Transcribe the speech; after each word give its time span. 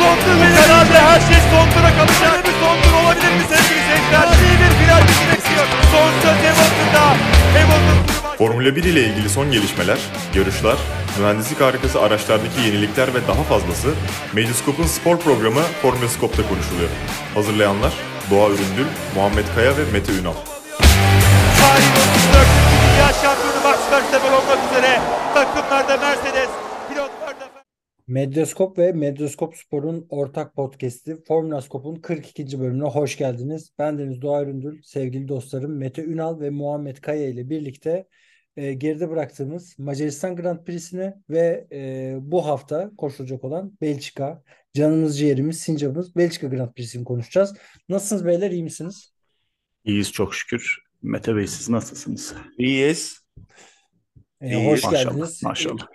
benim. 0.00 0.56
Herhalde 0.62 0.98
her 1.10 1.20
şey 1.20 1.40
sondura 1.50 1.90
kalacak. 1.98 2.32
Öyle 2.32 2.44
bir 2.48 2.56
sondur 2.62 2.92
olabilir 3.02 3.32
mi 3.38 3.44
sevgili 3.50 3.82
seyirciler? 3.88 4.26
İyi 4.44 4.56
bir 4.62 4.72
final 4.80 5.02
bizi 5.08 5.24
bekliyor. 5.32 5.66
Son 5.92 6.10
söz 6.22 6.38
Hamilton'da. 6.46 7.04
Hamilton 7.56 8.06
turu 8.06 8.16
Formula 8.38 8.76
1 8.76 8.84
ile 8.84 9.02
ilgili 9.04 9.28
son 9.28 9.52
gelişmeler, 9.52 9.98
yarışlar, 10.34 10.76
mühendislik 11.18 11.60
harikası 11.60 12.00
araçlardaki 12.00 12.60
yenilikler 12.60 13.14
ve 13.14 13.26
daha 13.28 13.42
fazlası 13.42 13.88
Medyascope'un 14.32 14.86
spor 14.86 15.18
programı 15.18 15.62
Formula 15.82 16.08
Scope'da 16.08 16.48
konuşuluyor. 16.48 16.90
Hazırlayanlar 17.34 17.92
Doğa 18.30 18.48
Üründül, 18.48 18.86
Muhammed 19.14 19.44
Kaya 19.54 19.76
ve 19.76 19.84
Mete 19.92 20.12
Ünal. 20.12 20.36
Tarihin 21.60 21.92
34. 21.92 22.46
Dünya 22.82 23.08
Şampiyonu 23.22 23.60
Max 23.64 23.78
Verstappen 23.92 24.32
olmak 24.32 24.58
üzere 24.70 25.00
takımlarda 25.34 25.96
Mercedes, 25.96 26.48
Medyaskop 28.08 28.78
ve 28.78 28.92
Medyaskop 28.92 29.56
Spor'un 29.56 30.06
ortak 30.08 30.54
podcast'i 30.54 31.24
Formülaskop'un 31.28 31.96
42. 31.96 32.60
bölümüne 32.60 32.84
hoş 32.84 33.16
geldiniz. 33.16 33.70
Ben 33.78 33.98
Deniz 33.98 34.22
Doğa 34.22 34.42
Üründül, 34.42 34.82
sevgili 34.82 35.28
dostlarım 35.28 35.76
Mete 35.76 36.04
Ünal 36.04 36.40
ve 36.40 36.50
Muhammed 36.50 36.96
Kaya 36.96 37.28
ile 37.28 37.50
birlikte 37.50 38.08
e, 38.56 38.72
geride 38.72 39.10
bıraktığımız 39.10 39.78
Macaristan 39.78 40.36
Grand 40.36 40.64
Prix'sini 40.64 41.14
ve 41.30 41.66
e, 41.72 42.14
bu 42.20 42.46
hafta 42.46 42.90
koşulacak 42.98 43.44
olan 43.44 43.72
Belçika, 43.80 44.42
canımız 44.74 45.18
ciğerimiz, 45.18 45.58
sincabımız 45.60 46.16
Belçika 46.16 46.46
Grand 46.46 46.72
Prix'sini 46.72 47.04
konuşacağız. 47.04 47.54
Nasılsınız 47.88 48.24
beyler, 48.26 48.50
iyi 48.50 48.62
misiniz? 48.62 49.14
İyiyiz 49.84 50.12
çok 50.12 50.34
şükür. 50.34 50.78
Mete 51.02 51.36
Bey 51.36 51.46
siz 51.46 51.68
nasılsınız? 51.68 52.34
İyiyiz. 52.58 53.20
E, 54.40 54.66
hoş 54.66 54.84
Maşallah, 54.84 55.04
geldiniz. 55.04 55.42
maşallah. 55.42 55.86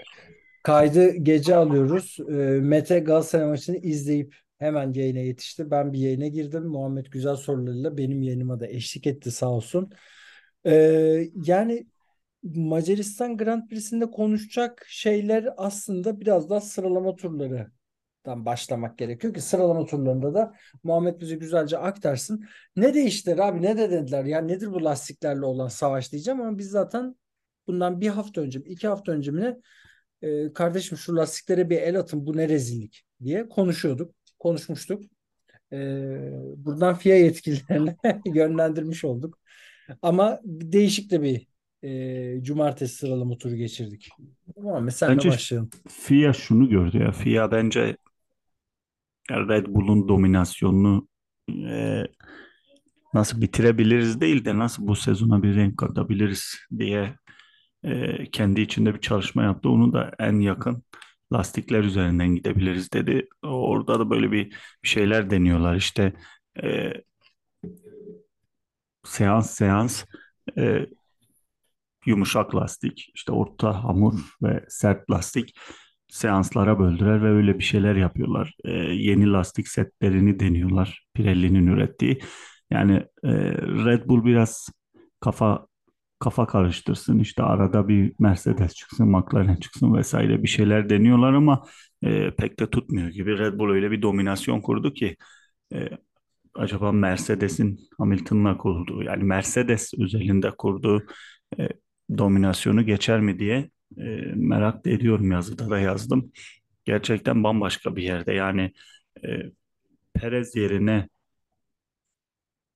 Kaydı 0.63 1.15
gece 1.15 1.55
alıyoruz. 1.55 2.17
E, 2.29 2.33
Mete 2.61 2.99
Galatasaray 2.99 3.47
maçını 3.47 3.77
izleyip 3.77 4.35
hemen 4.59 4.93
yayına 4.93 5.19
yetişti. 5.19 5.71
Ben 5.71 5.93
bir 5.93 5.99
yayına 5.99 6.27
girdim. 6.27 6.63
Muhammed 6.63 7.05
güzel 7.05 7.35
sorularıyla 7.35 7.97
benim 7.97 8.21
yayınıma 8.21 8.59
da 8.59 8.67
eşlik 8.67 9.07
etti 9.07 9.31
sağ 9.31 9.49
olsun. 9.49 9.91
E, 10.65 10.73
yani 11.45 11.87
Macaristan 12.43 13.37
Grand 13.37 13.69
Prix'sinde 13.69 14.11
konuşacak 14.11 14.85
şeyler 14.87 15.47
aslında 15.57 16.21
biraz 16.21 16.49
daha 16.49 16.61
sıralama 16.61 17.15
turlarından 17.15 18.45
başlamak 18.45 18.97
gerekiyor 18.97 19.33
ki 19.33 19.41
sıralama 19.41 19.85
turlarında 19.85 20.33
da 20.33 20.53
Muhammed 20.83 21.21
bize 21.21 21.35
güzelce 21.35 21.77
aktarsın. 21.77 22.45
Ne 22.75 22.93
değiştiler 22.93 23.37
abi 23.37 23.61
ne 23.61 23.77
de 23.77 23.91
dediler 23.91 24.25
ya 24.25 24.41
nedir 24.41 24.73
bu 24.73 24.83
lastiklerle 24.83 25.45
olan 25.45 25.67
savaş 25.67 26.11
diyeceğim 26.11 26.41
ama 26.41 26.57
biz 26.57 26.69
zaten 26.69 27.15
bundan 27.67 28.01
bir 28.01 28.07
hafta 28.07 28.41
önce 28.41 28.59
iki 28.59 28.87
hafta 28.87 29.11
önce 29.11 29.31
mi 29.31 29.57
e, 30.21 30.53
kardeşim 30.53 30.97
şu 30.97 31.15
lastiklere 31.15 31.69
bir 31.69 31.77
el 31.77 31.99
atın 31.99 32.25
bu 32.25 32.37
ne 32.37 32.49
rezillik 32.49 33.03
diye 33.23 33.49
konuşuyorduk. 33.49 34.15
Konuşmuştuk. 34.39 35.03
E, 35.73 35.77
buradan 36.57 36.95
FIA 36.95 37.15
yetkililerine 37.15 37.97
yönlendirmiş 38.25 39.05
olduk. 39.05 39.39
Ama 40.01 40.39
değişik 40.43 41.11
de 41.11 41.21
bir 41.21 41.47
e, 41.83 42.43
cumartesi 42.43 42.95
sıralama 42.95 43.37
turu 43.37 43.55
geçirdik. 43.55 44.09
Ama 44.57 44.91
senle 44.91 45.13
Bence 45.13 45.29
başlayalım. 45.29 45.69
FIA 45.87 46.33
şunu 46.33 46.69
gördü 46.69 46.97
ya. 46.97 47.11
FIA 47.11 47.51
bence 47.51 47.97
Red 49.31 49.65
Bull'un 49.67 50.07
dominasyonunu 50.07 51.07
e, 51.49 52.03
nasıl 53.13 53.41
bitirebiliriz 53.41 54.21
değil 54.21 54.45
de 54.45 54.57
nasıl 54.57 54.87
bu 54.87 54.95
sezona 54.95 55.43
bir 55.43 55.55
renk 55.55 55.77
katabiliriz 55.77 56.55
diye 56.77 57.15
e, 57.83 58.25
kendi 58.31 58.61
içinde 58.61 58.93
bir 58.95 59.01
çalışma 59.01 59.43
yaptı. 59.43 59.69
Onu 59.69 59.93
da 59.93 60.11
en 60.19 60.39
yakın 60.39 60.83
lastikler 61.33 61.83
üzerinden 61.83 62.35
gidebiliriz 62.35 62.93
dedi. 62.93 63.27
Orada 63.43 63.99
da 63.99 64.09
böyle 64.09 64.31
bir, 64.31 64.55
şeyler 64.83 65.29
deniyorlar. 65.29 65.75
İşte 65.75 66.13
e, 66.63 66.93
seans 69.03 69.51
seans 69.51 70.05
e, 70.57 70.85
yumuşak 72.05 72.55
lastik, 72.55 73.11
işte 73.15 73.31
orta 73.31 73.83
hamur 73.83 74.13
ve 74.43 74.65
sert 74.69 75.11
lastik 75.11 75.55
seanslara 76.09 76.79
böldüler 76.79 77.23
ve 77.23 77.29
öyle 77.29 77.59
bir 77.59 77.63
şeyler 77.63 77.95
yapıyorlar. 77.95 78.55
E, 78.65 78.71
yeni 78.71 79.31
lastik 79.31 79.67
setlerini 79.67 80.39
deniyorlar 80.39 81.05
Pirelli'nin 81.13 81.67
ürettiği. 81.67 82.19
Yani 82.71 82.93
e, 83.23 83.31
Red 83.85 84.07
Bull 84.07 84.25
biraz 84.25 84.69
kafa 85.19 85.67
kafa 86.21 86.47
karıştırsın 86.47 87.19
işte 87.19 87.43
arada 87.43 87.87
bir 87.87 88.13
Mercedes 88.19 88.75
çıksın, 88.75 89.09
McLaren 89.09 89.55
çıksın 89.55 89.95
vesaire 89.95 90.43
bir 90.43 90.47
şeyler 90.47 90.89
deniyorlar 90.89 91.33
ama 91.33 91.63
e, 92.03 92.31
pek 92.35 92.59
de 92.59 92.69
tutmuyor 92.69 93.09
gibi. 93.09 93.37
Red 93.39 93.59
Bull 93.59 93.71
öyle 93.71 93.91
bir 93.91 94.01
dominasyon 94.01 94.61
kurdu 94.61 94.93
ki 94.93 95.17
e, 95.73 95.89
acaba 96.55 96.91
Mercedes'in 96.91 97.79
Hamilton'la 97.97 98.57
kurduğu 98.57 99.03
yani 99.03 99.23
Mercedes 99.23 99.93
özelinde 99.99 100.51
kurduğu 100.51 101.03
e, 101.59 101.69
dominasyonu 102.17 102.85
geçer 102.85 103.19
mi 103.21 103.39
diye 103.39 103.69
e, 103.97 104.03
merak 104.35 104.87
ediyorum 104.87 105.31
yazıda 105.31 105.69
da 105.69 105.79
yazdım. 105.79 106.31
Gerçekten 106.85 107.43
bambaşka 107.43 107.95
bir 107.95 108.03
yerde 108.03 108.33
yani 108.33 108.71
e, 109.25 109.29
Perez 110.13 110.55
yerine 110.55 111.09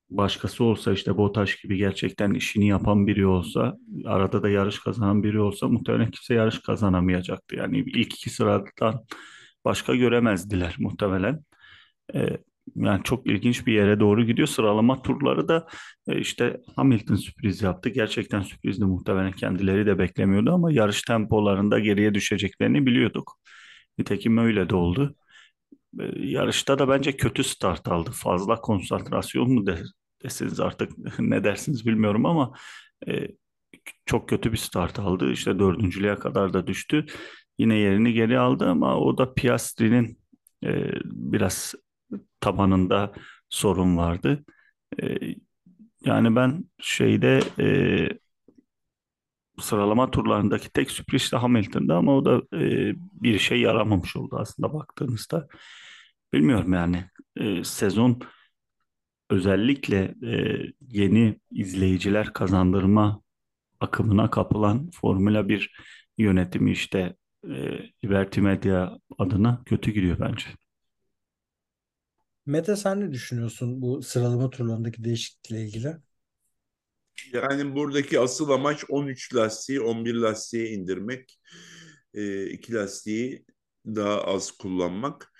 başkası 0.09 0.63
olsa 0.63 0.93
işte 0.93 1.17
Bottas 1.17 1.55
gibi 1.63 1.77
gerçekten 1.77 2.33
işini 2.33 2.67
yapan 2.67 3.07
biri 3.07 3.27
olsa 3.27 3.77
arada 4.05 4.43
da 4.43 4.49
yarış 4.49 4.79
kazanan 4.79 5.23
biri 5.23 5.39
olsa 5.39 5.67
muhtemelen 5.67 6.11
kimse 6.11 6.33
yarış 6.33 6.59
kazanamayacaktı. 6.59 7.55
Yani 7.55 7.77
ilk 7.79 8.13
iki 8.13 8.29
sıradan 8.29 9.05
başka 9.65 9.95
göremezdiler 9.95 10.75
muhtemelen. 10.79 11.39
E, 12.15 12.29
yani 12.75 13.03
çok 13.03 13.27
ilginç 13.27 13.67
bir 13.67 13.73
yere 13.73 13.99
doğru 13.99 14.25
gidiyor. 14.25 14.47
Sıralama 14.47 15.01
turları 15.01 15.47
da 15.47 15.67
e, 16.07 16.19
işte 16.19 16.61
Hamilton 16.75 17.15
sürpriz 17.15 17.61
yaptı. 17.61 17.89
Gerçekten 17.89 18.41
sürprizdi 18.41 18.85
muhtemelen 18.85 19.31
kendileri 19.31 19.85
de 19.85 19.99
beklemiyordu 19.99 20.51
ama 20.53 20.71
yarış 20.71 21.01
tempolarında 21.01 21.79
geriye 21.79 22.13
düşeceklerini 22.13 22.85
biliyorduk. 22.85 23.39
Nitekim 23.97 24.37
öyle 24.37 24.69
de 24.69 24.75
oldu. 24.75 25.15
E, 25.99 26.27
yarışta 26.27 26.79
da 26.79 26.87
bence 26.89 27.17
kötü 27.17 27.43
start 27.43 27.87
aldı. 27.87 28.11
Fazla 28.11 28.61
konsantrasyon 28.61 29.53
mu 29.53 29.65
de, 29.65 29.79
desiniz 30.23 30.59
artık 30.59 30.91
ne 31.19 31.43
dersiniz 31.43 31.85
bilmiyorum 31.85 32.25
ama 32.25 32.53
e, 33.07 33.27
çok 34.05 34.29
kötü 34.29 34.51
bir 34.51 34.57
start 34.57 34.99
aldı. 34.99 35.31
İşte 35.31 35.59
dördüncülüğe 35.59 36.15
kadar 36.15 36.53
da 36.53 36.67
düştü. 36.67 37.05
Yine 37.57 37.75
yerini 37.75 38.13
geri 38.13 38.39
aldı 38.39 38.69
ama 38.69 38.97
o 38.99 39.17
da 39.17 39.33
Piastri'nin 39.33 40.19
e, 40.65 40.91
biraz 41.03 41.75
tabanında 42.39 43.13
sorun 43.49 43.97
vardı. 43.97 44.45
E, 45.03 45.17
yani 46.05 46.35
ben 46.35 46.65
şeyde 46.79 47.39
e, 47.59 48.09
sıralama 49.61 50.11
turlarındaki 50.11 50.69
tek 50.69 50.91
sürpriz 50.91 51.31
de 51.31 51.37
Hamilton'da 51.37 51.95
ama 51.97 52.15
o 52.15 52.25
da 52.25 52.57
e, 52.57 52.93
bir 53.13 53.39
şey 53.39 53.61
yaramamış 53.61 54.15
oldu 54.15 54.37
aslında 54.39 54.73
baktığınızda. 54.73 55.47
Bilmiyorum 56.33 56.73
yani 56.73 57.05
e, 57.37 57.63
sezon 57.63 58.21
özellikle 59.29 60.15
e, 60.23 60.61
yeni 60.91 61.39
izleyiciler 61.51 62.33
kazandırma 62.33 63.21
akımına 63.79 64.29
kapılan 64.29 64.89
Formula 64.91 65.49
1 65.49 65.75
yönetimi 66.17 66.71
işte 66.71 67.15
e, 67.43 67.79
Liberty 68.03 68.41
Media 68.41 68.97
adına 69.17 69.61
kötü 69.65 69.91
gidiyor 69.91 70.19
bence. 70.19 70.45
Mete 72.45 72.75
sen 72.75 72.99
ne 72.99 73.11
düşünüyorsun 73.11 73.81
bu 73.81 74.01
sıralama 74.03 74.49
turlarındaki 74.49 75.03
değişiklikle 75.03 75.65
ilgili? 75.65 75.97
Yani 77.33 77.75
buradaki 77.75 78.19
asıl 78.19 78.49
amaç 78.49 78.83
13 78.89 79.35
lastiği 79.35 79.81
11 79.81 80.13
lastiğe 80.13 80.69
indirmek. 80.69 81.39
E, 82.13 82.45
iki 82.45 82.73
lastiği 82.73 83.45
daha 83.85 84.21
az 84.21 84.51
kullanmak. 84.51 85.33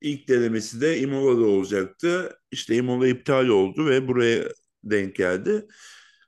İlk 0.00 0.28
denemesi 0.28 0.80
de 0.80 1.00
Imola'da 1.00 1.46
olacaktı. 1.46 2.38
İşte 2.52 2.76
Imola 2.76 3.08
iptal 3.08 3.48
oldu 3.48 3.86
ve 3.86 4.08
buraya 4.08 4.48
denk 4.84 5.14
geldi. 5.16 5.66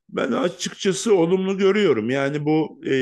Ben 0.08 0.32
açıkçası 0.32 1.14
olumlu 1.14 1.58
görüyorum. 1.58 2.10
Yani 2.10 2.44
bu 2.44 2.81
e, 2.87 2.93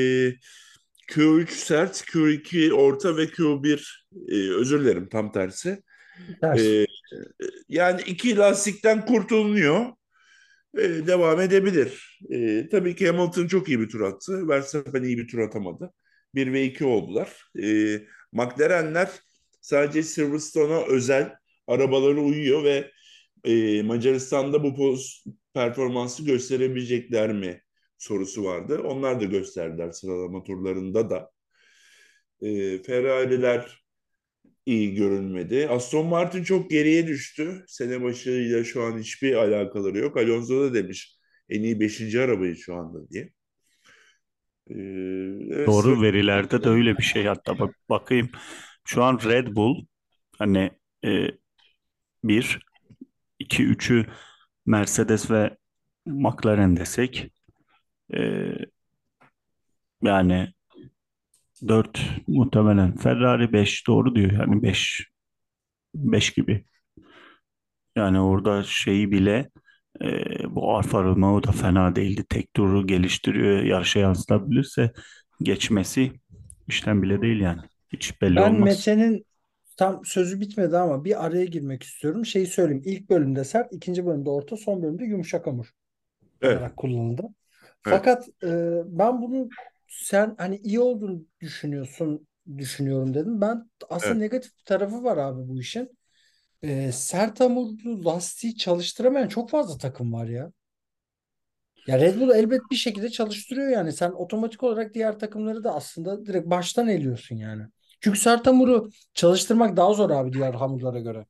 Q3 1.09 1.51
sert, 1.51 2.01
Q2 2.01 2.73
orta 2.73 3.17
ve 3.17 3.23
Q1 3.23 4.03
e, 4.27 4.53
özür 4.53 4.81
dilerim 4.81 5.09
tam 5.09 5.31
tersi. 5.31 5.83
Ters. 6.41 6.61
E, 6.61 6.85
yani 7.69 8.01
iki 8.01 8.37
lastikten 8.37 9.05
kurtulunuyor. 9.05 9.85
E, 10.77 11.07
devam 11.07 11.41
edebilir. 11.41 12.19
E, 12.29 12.69
tabii 12.69 12.95
ki 12.95 13.07
Hamilton 13.07 13.47
çok 13.47 13.69
iyi 13.69 13.79
bir 13.79 13.89
tur 13.89 14.01
attı. 14.01 14.47
Verstappen 14.47 15.03
iyi 15.03 15.17
bir 15.17 15.27
tur 15.27 15.39
atamadı. 15.39 15.93
1 16.35 16.53
ve 16.53 16.63
2 16.63 16.85
oldular. 16.85 17.43
E, 17.63 17.97
McLaren'ler 18.31 19.09
sadece 19.61 20.03
Silverstone'a 20.03 20.85
özel 20.87 21.35
arabaları 21.67 22.21
uyuyor 22.21 22.63
ve 22.63 22.91
e, 23.43 23.81
Macaristan'da 23.83 24.63
bu 24.63 24.75
poz 24.75 25.23
performansı 25.53 26.25
gösterebilecekler 26.25 27.33
mi 27.33 27.61
sorusu 27.97 28.43
vardı. 28.43 28.81
Onlar 28.81 29.21
da 29.21 29.25
gösterdiler 29.25 29.91
sıralama 29.91 30.43
turlarında 30.43 31.09
da. 31.09 31.31
E, 32.41 32.77
Ferrari'ler 32.83 33.78
iyi 34.65 34.95
görünmedi. 34.95 35.67
Aston 35.69 36.07
Martin 36.07 36.43
çok 36.43 36.69
geriye 36.69 37.07
düştü. 37.07 37.63
Sene 37.67 38.03
başıyla 38.03 38.63
şu 38.63 38.83
an 38.83 38.99
hiçbir 38.99 39.33
alakaları 39.35 39.97
yok. 39.97 40.17
Alonso 40.17 40.61
da 40.61 40.73
demiş 40.73 41.17
en 41.49 41.63
iyi 41.63 41.79
5. 41.79 42.19
arabayı 42.19 42.55
şu 42.55 42.75
anda 42.75 43.09
diye. 43.09 43.29
Ee, 44.69 44.73
evet, 45.51 45.67
Doğru 45.67 45.95
sıra- 45.95 46.01
verilerde 46.01 46.63
de 46.63 46.69
öyle 46.69 46.97
bir 46.97 47.03
şey. 47.03 47.23
Hatta 47.25 47.59
bak 47.59 47.75
bakayım 47.89 48.29
şu 48.85 49.03
an 49.03 49.19
Red 49.25 49.47
Bull 49.55 49.85
hani 50.37 50.71
e, 51.05 51.27
bir, 52.23 52.59
iki, 53.39 53.63
üçü 53.65 54.05
Mercedes 54.65 55.31
ve 55.31 55.57
McLaren 56.05 56.77
desek 56.77 57.31
e, 58.13 58.19
yani 60.03 60.53
dört 61.67 61.99
muhtemelen 62.27 62.95
Ferrari 62.97 63.53
beş 63.53 63.87
doğru 63.87 64.15
diyor 64.15 64.31
yani 64.31 64.63
beş 64.63 65.07
beş 65.95 66.31
gibi. 66.33 66.65
Yani 67.95 68.19
orada 68.19 68.63
şeyi 68.63 69.11
bile 69.11 69.49
e, 70.01 70.55
bu 70.55 70.75
Alfa 70.77 71.03
Romeo 71.03 71.43
da 71.43 71.51
fena 71.51 71.95
değildi. 71.95 72.25
Tek 72.29 72.53
turu 72.53 72.87
geliştiriyor. 72.87 73.63
Yarışa 73.63 73.99
yansıtabilirse 73.99 74.91
geçmesi 75.41 76.11
işten 76.67 77.01
bile 77.01 77.21
değil 77.21 77.39
yani. 77.41 77.61
Hiç 77.93 78.21
belli 78.21 78.39
Ben 78.39 78.41
olmaz. 78.41 78.59
Mete'nin 78.63 79.25
tam 79.77 80.05
sözü 80.05 80.39
bitmedi 80.39 80.77
ama 80.77 81.05
bir 81.05 81.25
araya 81.25 81.45
girmek 81.45 81.83
istiyorum. 81.83 82.25
Şeyi 82.25 82.47
söyleyeyim. 82.47 82.83
İlk 82.85 83.09
bölümde 83.09 83.43
sert, 83.43 83.73
ikinci 83.73 84.05
bölümde 84.05 84.29
orta, 84.29 84.57
son 84.57 84.83
bölümde 84.83 85.05
yumuşak 85.05 85.47
hamur 85.47 85.67
Evet. 86.41 86.61
olarak 86.61 86.77
kullanıldı. 86.77 87.23
Fakat 87.83 88.29
e, 88.43 88.47
ben 88.85 89.21
bunu 89.21 89.49
sen 89.89 90.35
hani 90.37 90.57
iyi 90.57 90.79
olduğunu 90.81 91.21
düşünüyorsun, 91.41 92.27
düşünüyorum 92.57 93.13
dedim. 93.13 93.41
Ben 93.41 93.71
aslında 93.89 94.19
Evet. 94.19 94.21
negatif 94.21 94.59
bir 94.59 94.63
tarafı 94.65 95.03
var 95.03 95.17
abi 95.17 95.47
bu 95.49 95.59
işin. 95.61 95.97
E, 96.63 96.91
sert 96.93 97.41
hamurlu 97.41 98.05
lastiği 98.05 98.57
çalıştıramayan 98.57 99.29
çok 99.29 99.49
fazla 99.51 99.77
takım 99.79 100.13
var 100.13 100.27
ya. 100.27 100.51
Ya 101.87 101.99
Red 101.99 102.19
Bull 102.19 102.29
elbet 102.35 102.71
bir 102.71 102.75
şekilde 102.75 103.09
çalıştırıyor 103.09 103.69
yani. 103.69 103.93
Sen 103.93 104.11
otomatik 104.11 104.63
olarak 104.63 104.93
diğer 104.93 105.19
takımları 105.19 105.63
da 105.63 105.75
aslında 105.75 106.25
direkt 106.25 106.47
baştan 106.49 106.87
eliyorsun 106.87 107.35
yani. 107.35 107.63
Çünkü 108.01 108.19
sert 108.19 108.47
hamuru 108.47 108.89
çalıştırmak 109.13 109.77
daha 109.77 109.93
zor 109.93 110.09
abi 110.09 110.33
diğer 110.33 110.53
hamurlara 110.53 110.99
göre. 110.99 111.25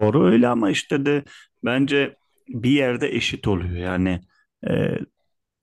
Doğru 0.00 0.26
öyle 0.26 0.48
ama 0.48 0.70
işte 0.70 1.06
de 1.06 1.24
bence 1.64 2.16
bir 2.48 2.70
yerde 2.70 3.08
eşit 3.08 3.48
oluyor. 3.48 3.76
Yani 3.76 4.20
e, 4.68 4.98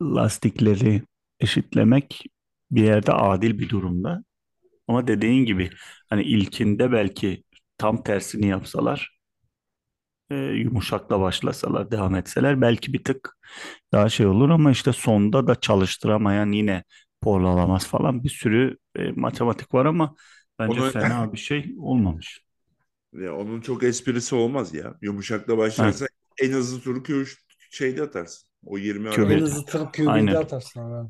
lastikleri 0.02 1.02
eşitlemek 1.40 2.24
bir 2.72 2.84
yerde 2.84 3.12
adil 3.14 3.60
bir 3.60 3.70
durumda. 3.70 4.24
Ama 4.88 5.08
dediğin 5.08 5.46
gibi 5.46 5.72
hani 6.10 6.24
ilkinde 6.24 6.94
belki 6.94 7.44
tam 7.80 8.04
tersini 8.04 8.48
yapsalar 8.48 9.20
e, 10.30 10.36
yumuşakla 10.36 11.20
başlasalar 11.22 11.92
devam 11.92 12.16
etseler 12.16 12.62
belki 12.62 12.94
bir 12.94 13.04
tık 13.04 13.38
daha 13.92 14.10
şey 14.10 14.26
olur 14.28 14.50
ama 14.50 14.72
işte 14.72 14.94
sonda 14.94 15.48
da 15.48 15.56
çalıştıramayan 15.56 16.52
yine 16.52 16.84
puan 17.22 17.44
alamaz 17.44 17.88
falan 17.88 18.24
bir 18.24 18.30
sürü 18.30 18.78
e, 18.96 19.12
matematik 19.12 19.74
var 19.74 19.86
ama 19.86 20.16
bence 20.60 20.82
Onu- 20.82 20.92
fena 20.92 21.34
bir 21.34 21.38
şey 21.38 21.76
olmamış. 21.80 22.42
Ya 23.14 23.36
onun 23.36 23.62
çok 23.62 23.84
esprisi 23.84 24.36
olmaz 24.36 24.74
ya. 24.74 24.98
Yumuşakla 25.02 25.58
başlarsan 25.58 26.08
en 26.42 26.52
hızlı 26.52 26.82
turu 26.82 27.04
Q3 27.04 27.38
şeyde 27.70 28.04
atarsın. 28.04 28.50
O 28.66 28.78
20 28.78 29.10
Q1'de. 29.10 29.26
En 29.28 29.40
araba. 29.40 29.42
hızlı 29.42 29.66
turu 29.68 29.92
Q1'de 29.92 30.38
Aynen. 30.38 30.38
atarsın 30.38 30.80
abi. 30.80 31.10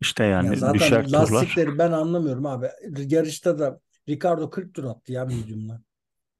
İşte 0.00 0.24
Ya 0.40 0.54
yani 0.54 0.56
zaten 0.56 0.92
düşer 0.92 1.10
turlar. 1.12 1.62
lastikleri 1.62 1.78
ben 1.78 1.92
anlamıyorum 1.92 2.46
abi. 2.46 2.68
Yarışta 3.08 3.58
da 3.58 3.80
Ricardo 4.08 4.50
40 4.50 4.74
tur 4.74 4.84
attı 4.84 5.12
ya 5.12 5.24
medium'la. 5.24 5.82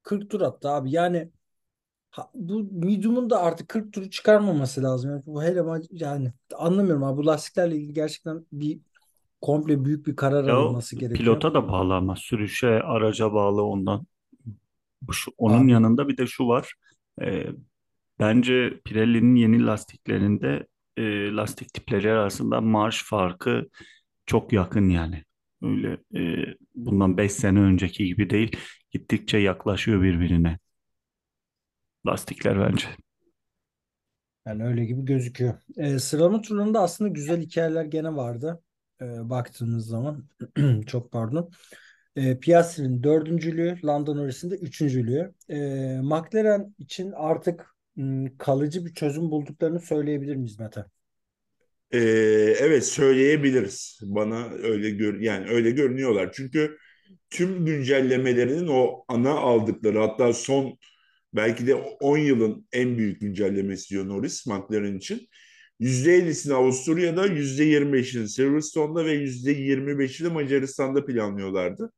40 0.03 0.29
tur 0.29 0.41
attı 0.41 0.69
abi. 0.69 0.91
Yani 0.91 1.31
ha- 2.11 2.31
bu 2.35 2.63
medium'un 2.73 3.31
da 3.31 3.41
artık 3.43 3.69
40 3.69 3.93
turu 3.93 4.11
çıkarmaması 4.11 4.83
lazım. 4.83 5.11
Yani 5.11 5.23
bu 5.27 5.43
hele 5.43 5.63
yani 5.91 6.33
anlamıyorum 6.57 7.03
abi. 7.03 7.17
Bu 7.17 7.25
lastiklerle 7.27 7.75
ilgili 7.77 7.93
gerçekten 7.93 8.47
bir 8.53 8.81
komple 9.41 9.85
büyük 9.85 10.07
bir 10.07 10.15
karar 10.15 10.45
Ya 10.45 10.55
alınması 10.55 10.97
gerekiyor. 10.97 11.13
pilota 11.13 11.53
da 11.53 11.67
bağlı 11.69 11.93
ama 11.95 12.15
sürüşe, 12.15 12.67
araca 12.67 13.33
bağlı 13.33 13.63
ondan. 13.63 14.05
Şu, 15.11 15.31
onun 15.37 15.67
Abi. 15.67 15.67
yanında 15.67 16.07
bir 16.07 16.17
de 16.17 16.27
şu 16.27 16.47
var. 16.47 16.73
Ee, 17.21 17.45
bence 18.21 18.81
Pirelli'nin 18.85 19.35
yeni 19.35 19.65
lastiklerinde 19.65 20.67
e, 20.97 21.03
lastik 21.31 21.73
tipleri 21.73 22.11
arasında 22.11 22.61
marş 22.61 23.03
farkı 23.05 23.69
çok 24.25 24.53
yakın 24.53 24.89
yani. 24.89 25.23
Öyle 25.61 25.97
e, 26.15 26.45
bundan 26.75 27.17
5 27.17 27.31
sene 27.31 27.59
önceki 27.59 28.05
gibi 28.05 28.29
değil. 28.29 28.57
Gittikçe 28.91 29.37
yaklaşıyor 29.37 30.01
birbirine 30.01 30.59
lastikler 32.07 32.59
bence. 32.59 32.87
Yani 34.47 34.63
öyle 34.63 34.85
gibi 34.85 35.05
gözüküyor. 35.05 35.53
Ee, 35.77 35.99
sıralama 35.99 36.41
turlarında 36.41 36.81
aslında 36.81 37.09
güzel 37.09 37.41
hikayeler 37.41 37.85
gene 37.85 38.15
vardı. 38.15 38.63
Ee, 39.01 39.29
baktığımız 39.29 39.85
zaman. 39.87 40.29
Çok 40.87 41.11
pardon. 41.11 41.51
Ee, 42.15 42.39
Piastri'nin 42.39 43.03
dördüncülüğü, 43.03 43.79
Lando 43.85 44.17
Norris'in 44.17 44.51
de 44.51 44.55
üçüncülüğü. 44.55 45.33
Ee, 45.49 45.99
McLaren 46.03 46.75
için 46.79 47.11
artık 47.11 47.70
kalıcı 48.37 48.85
bir 48.85 48.93
çözüm 48.93 49.31
bulduklarını 49.31 49.79
söyleyebilir 49.79 50.35
miyiz 50.35 50.59
Mete? 50.59 50.85
Ee, 51.91 51.99
evet 52.59 52.85
söyleyebiliriz. 52.85 53.99
Bana 54.03 54.49
öyle 54.49 54.89
gör 54.89 55.19
yani 55.19 55.49
öyle 55.49 55.71
görünüyorlar. 55.71 56.31
Çünkü 56.33 56.77
tüm 57.29 57.65
güncellemelerinin 57.65 58.67
o 58.67 59.05
ana 59.07 59.31
aldıkları 59.31 59.99
hatta 59.99 60.33
son 60.33 60.77
belki 61.33 61.67
de 61.67 61.75
10 61.75 62.17
yılın 62.17 62.67
en 62.73 62.97
büyük 62.97 63.21
güncellemesi 63.21 63.89
diyor 63.89 64.07
Norris 64.07 64.47
McLaren 64.47 64.97
için. 64.97 65.27
%50'sini 65.79 66.53
Avusturya'da, 66.53 67.27
%25'ini 67.27 68.27
Silverstone'da 68.27 69.05
ve 69.05 69.13
%25'ini 69.13 70.29
Macaristan'da 70.29 71.05
planlıyorlardı. 71.05 71.93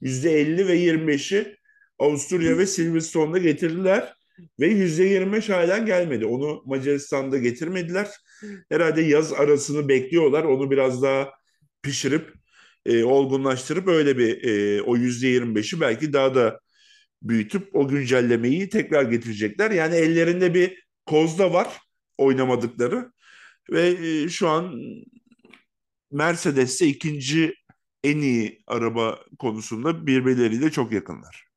%50 0.00 0.68
ve 0.68 0.76
25'i 0.76 1.56
Avusturya 1.98 2.58
ve 2.58 2.66
Silverstone'da 2.66 3.38
getirdiler 3.38 4.14
ve 4.60 4.66
%25 4.66 5.48
halen 5.52 5.86
gelmedi. 5.86 6.26
Onu 6.26 6.62
Macaristan'da 6.66 7.38
getirmediler. 7.38 8.08
Herhalde 8.70 9.02
yaz 9.02 9.32
arasını 9.32 9.88
bekliyorlar. 9.88 10.44
Onu 10.44 10.70
biraz 10.70 11.02
daha 11.02 11.30
pişirip 11.82 12.32
e, 12.86 13.04
olgunlaştırıp 13.04 13.88
öyle 13.88 14.18
bir 14.18 14.44
e, 14.44 14.82
o 14.82 14.96
%25'i 14.96 15.80
belki 15.80 16.12
daha 16.12 16.34
da 16.34 16.60
büyütüp 17.22 17.76
o 17.76 17.88
güncellemeyi 17.88 18.68
tekrar 18.68 19.02
getirecekler. 19.02 19.70
Yani 19.70 19.94
ellerinde 19.94 20.54
bir 20.54 20.84
kozda 21.06 21.52
var 21.52 21.78
oynamadıkları 22.18 23.12
ve 23.70 23.88
e, 23.88 24.28
şu 24.28 24.48
an 24.48 24.74
Mercedes'te 26.12 26.86
ikinci 26.86 27.54
en 28.04 28.18
iyi 28.18 28.62
araba 28.66 29.20
konusunda 29.38 30.06
birbirleriyle 30.06 30.70
çok 30.70 30.92
yakınlar. 30.92 31.51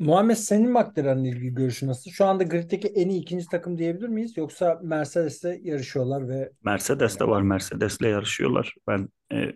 Muhammed 0.00 0.34
senin 0.34 0.70
McLaren'le 0.72 1.24
ilgili 1.24 1.54
görüşün 1.54 1.88
nasıl? 1.88 2.10
Şu 2.10 2.24
anda 2.24 2.44
griddeki 2.44 2.88
en 2.88 3.08
iyi 3.08 3.22
ikinci 3.22 3.46
takım 3.46 3.78
diyebilir 3.78 4.08
miyiz? 4.08 4.36
Yoksa 4.36 4.80
Mercedes'te 4.82 5.60
yarışıyorlar 5.62 6.28
ve 6.28 6.50
Mercedes 6.64 7.20
de 7.20 7.28
var. 7.28 7.42
Mercedes'le 7.42 8.00
yarışıyorlar. 8.00 8.74
Ben 8.88 9.08
e, 9.32 9.52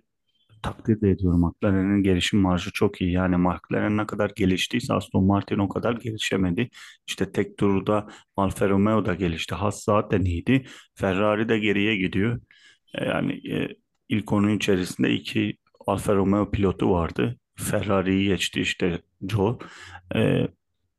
takdir 0.63 1.01
de 1.01 1.11
ediyorum. 1.11 1.41
McLaren'in 1.41 2.03
gelişim 2.03 2.41
marjı 2.41 2.71
çok 2.73 3.01
iyi. 3.01 3.13
Yani 3.13 3.37
McLaren 3.37 3.97
ne 3.97 4.07
kadar 4.07 4.33
geliştiyse 4.37 4.95
Aston 4.95 5.25
Martin 5.25 5.59
o 5.59 5.69
kadar 5.69 5.93
gelişemedi. 5.93 6.69
İşte 7.07 7.33
tek 7.33 7.59
turda 7.59 8.07
Alfa 8.37 8.69
Romeo 8.69 9.07
da 9.07 9.15
gelişti. 9.15 9.55
Haas 9.55 9.85
zaten 9.85 10.21
iyiydi. 10.23 10.65
Ferrari 10.95 11.49
de 11.49 11.59
geriye 11.59 11.97
gidiyor. 11.97 12.41
E, 12.95 13.05
yani 13.05 13.33
e, 13.33 13.69
ilk 14.09 14.33
onun 14.33 14.57
içerisinde 14.57 15.11
iki 15.11 15.57
Alfa 15.87 16.15
Romeo 16.15 16.51
pilotu 16.51 16.91
vardı. 16.91 17.37
Ferrari'yi 17.57 18.29
geçti 18.29 18.61
işte 18.61 19.03
Joe. 19.29 19.59
E, 20.15 20.49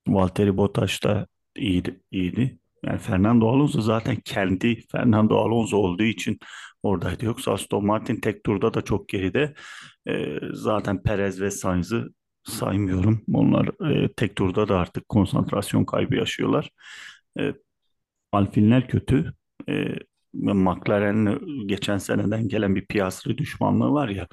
Valtteri 0.07 0.57
Bottas 0.57 1.03
da 1.03 1.27
iyiydi. 1.55 2.01
iyiydi. 2.11 2.59
Yani 2.85 2.99
Fernando 2.99 3.49
Alonso 3.49 3.81
zaten 3.81 4.15
kendi 4.25 4.81
Fernando 4.91 5.37
Alonso 5.37 5.77
olduğu 5.77 6.03
için 6.03 6.39
oradaydı. 6.83 7.25
Yoksa 7.25 7.51
Aston 7.53 7.85
Martin 7.85 8.19
tek 8.21 8.43
turda 8.43 8.73
da 8.73 8.81
çok 8.81 9.09
geride. 9.09 9.53
Ee, 10.07 10.39
zaten 10.53 11.03
Perez 11.03 11.41
ve 11.41 11.51
Sainz'ı 11.51 12.13
saymıyorum. 12.43 13.21
Onlar 13.33 13.91
e, 13.91 14.13
tek 14.13 14.35
turda 14.35 14.67
da 14.67 14.79
artık 14.79 15.09
konsantrasyon 15.09 15.85
kaybı 15.85 16.15
yaşıyorlar. 16.15 16.69
E, 17.39 17.53
Alpine'ler 18.31 18.87
kötü. 18.87 19.33
E, 19.69 19.95
McLaren'le 20.33 21.39
geçen 21.67 21.97
seneden 21.97 22.47
gelen 22.47 22.75
bir 22.75 22.85
Piastri 22.85 23.37
düşmanlığı 23.37 23.91
var 23.91 24.09
ya. 24.09 24.27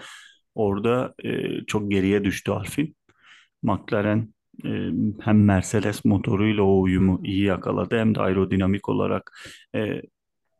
Orada 0.54 1.14
e, 1.24 1.64
çok 1.66 1.90
geriye 1.90 2.24
düştü 2.24 2.50
Alpine. 2.50 2.88
McLaren 3.62 4.34
e, 4.64 4.68
hem 5.20 5.44
Mercedes 5.44 6.04
motoruyla 6.04 6.62
o 6.62 6.80
uyumu 6.80 7.20
iyi 7.24 7.44
yakaladı 7.44 7.98
hem 7.98 8.14
de 8.14 8.20
aerodinamik 8.20 8.88
olarak 8.88 9.32
e, 9.74 10.02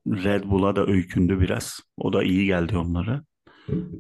Red 0.06 0.44
Bull'a 0.44 0.76
da 0.76 0.86
öykündü 0.86 1.40
biraz. 1.40 1.80
O 1.96 2.12
da 2.12 2.22
iyi 2.22 2.46
geldi 2.46 2.76
onlara. 2.76 3.22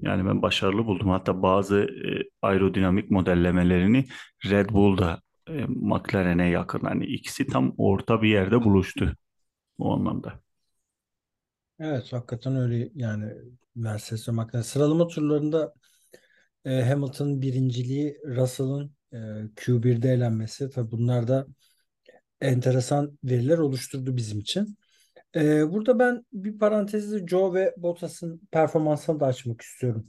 Yani 0.02 0.26
ben 0.26 0.42
başarılı 0.42 0.86
buldum. 0.86 1.08
Hatta 1.08 1.42
bazı 1.42 1.78
e, 1.80 2.22
aerodinamik 2.42 3.10
modellemelerini 3.10 4.06
Red 4.50 4.70
Bull'da 4.70 5.20
e, 5.48 5.64
McLaren'e 5.68 6.50
yakın. 6.50 6.80
Hani 6.80 7.06
ikisi 7.06 7.46
tam 7.46 7.74
orta 7.78 8.22
bir 8.22 8.28
yerde 8.28 8.64
buluştu 8.64 9.16
o 9.78 9.94
anlamda. 9.94 10.40
Evet 11.80 12.12
hakikaten 12.12 12.56
öyle 12.56 12.90
yani 12.94 13.32
Mercedes 13.74 14.28
ve 14.28 14.32
McLaren. 14.32 14.62
Sıralama 14.62 15.06
turlarında 15.06 15.74
e, 16.64 16.82
Hamilton'ın 16.82 17.42
birinciliği, 17.42 18.18
Russell'ın 18.26 18.92
e, 19.12 19.16
Q1'de 19.56 20.12
elenmesi. 20.12 20.70
Tabii 20.70 20.90
bunlar 20.90 21.28
da 21.28 21.46
enteresan 22.40 23.18
veriler 23.24 23.58
oluşturdu 23.58 24.16
bizim 24.16 24.40
için. 24.40 24.78
E, 25.36 25.72
burada 25.72 25.98
ben 25.98 26.26
bir 26.32 26.58
parantezde 26.58 27.26
Joe 27.26 27.54
ve 27.54 27.74
Bottas'ın 27.76 28.40
performansını 28.50 29.20
da 29.20 29.26
açmak 29.26 29.60
istiyorum. 29.60 30.06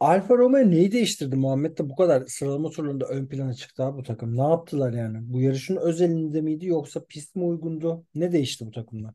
Alfa 0.00 0.38
Romeo 0.38 0.70
neyi 0.70 0.92
değiştirdi? 0.92 1.36
Muhammed 1.36 1.78
de 1.78 1.88
bu 1.88 1.96
kadar 1.96 2.26
sıralama 2.26 2.70
turlarında 2.70 3.06
ön 3.06 3.26
plana 3.26 3.54
çıktı 3.54 3.90
bu 3.94 4.02
takım. 4.02 4.36
Ne 4.36 4.42
yaptılar 4.42 4.92
yani? 4.92 5.18
Bu 5.20 5.40
yarışın 5.40 5.76
özelinde 5.76 6.40
miydi 6.40 6.66
yoksa 6.66 7.04
pist 7.04 7.36
mi 7.36 7.44
uygundu? 7.44 8.04
Ne 8.14 8.32
değişti 8.32 8.66
bu 8.66 8.70
takımda? 8.70 9.14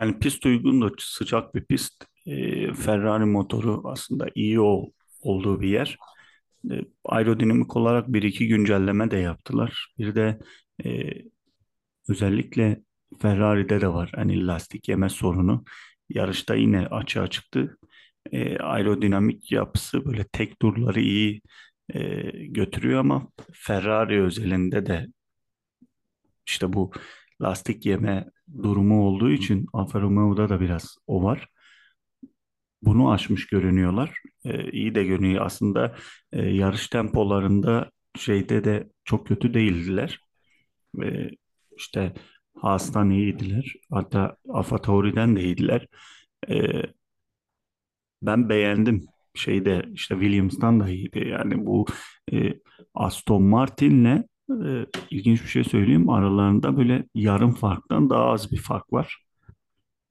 Yani 0.00 0.18
pist 0.18 0.46
uygun 0.46 0.82
da 0.82 0.90
sıcak 0.98 1.54
bir 1.54 1.64
pist. 1.64 2.04
E, 2.26 2.34
Ferrari 2.74 3.24
motoru 3.24 3.82
aslında 3.84 4.26
iyi 4.34 4.60
o, 4.60 4.90
olduğu 5.20 5.60
bir 5.60 5.68
yer. 5.68 5.98
E, 6.70 6.74
aerodinamik 7.04 7.76
olarak 7.76 8.08
bir 8.08 8.22
iki 8.22 8.48
güncelleme 8.48 9.10
de 9.10 9.16
yaptılar. 9.16 9.94
Bir 9.98 10.14
de 10.14 10.38
e, 10.84 11.12
özellikle 12.08 12.82
Ferrari'de 13.18 13.80
de 13.80 13.88
var. 13.88 14.12
Hani 14.14 14.46
lastik 14.46 14.88
yeme 14.88 15.08
sorunu. 15.08 15.64
Yarışta 16.08 16.54
yine 16.54 16.86
açığa 16.86 17.26
çıktı. 17.26 17.78
E, 18.32 18.58
aerodinamik 18.58 19.52
yapısı 19.52 20.04
böyle 20.04 20.24
tek 20.24 20.60
turları 20.60 21.00
iyi 21.00 21.42
e, 21.94 22.00
götürüyor 22.46 23.00
ama 23.00 23.28
Ferrari 23.52 24.22
özelinde 24.22 24.86
de 24.86 25.06
işte 26.46 26.72
bu 26.72 26.92
lastik 27.42 27.86
yeme 27.86 28.26
durumu 28.62 29.06
olduğu 29.06 29.30
için 29.30 29.66
Alfa 29.72 30.00
Romeo'da 30.00 30.48
da 30.48 30.60
biraz 30.60 30.96
o 31.06 31.22
var. 31.22 31.48
Bunu 32.82 33.10
aşmış 33.12 33.46
görünüyorlar. 33.46 34.18
E, 34.44 34.70
iyi 34.70 34.94
de 34.94 35.04
görünüyor. 35.04 35.46
Aslında 35.46 35.96
e, 36.32 36.42
yarış 36.42 36.88
tempolarında 36.88 37.90
şeyde 38.16 38.64
de 38.64 38.88
çok 39.04 39.26
kötü 39.26 39.54
değildiler. 39.54 40.20
E, 41.02 41.30
işte 41.76 42.14
Haas'tan 42.56 43.10
iyiydiler. 43.10 43.74
Hatta 43.90 44.36
AlphaTauri'den 44.48 45.36
de 45.36 45.42
iyiydiler. 45.44 45.86
E, 46.48 46.82
ben 48.22 48.48
beğendim. 48.48 49.06
Şeyde 49.34 49.84
işte 49.92 50.14
Williams'tan 50.14 50.80
da 50.80 50.88
iyiydi. 50.88 51.28
Yani 51.28 51.66
bu 51.66 51.86
e, 52.32 52.54
Aston 52.94 53.42
Martin'le 53.42 54.24
e, 54.50 54.86
ilginç 55.10 55.42
bir 55.42 55.48
şey 55.48 55.64
söyleyeyim. 55.64 56.08
Aralarında 56.08 56.76
böyle 56.76 57.04
yarım 57.14 57.52
farktan 57.54 58.10
daha 58.10 58.24
az 58.24 58.52
bir 58.52 58.58
fark 58.58 58.92
var. 58.92 59.24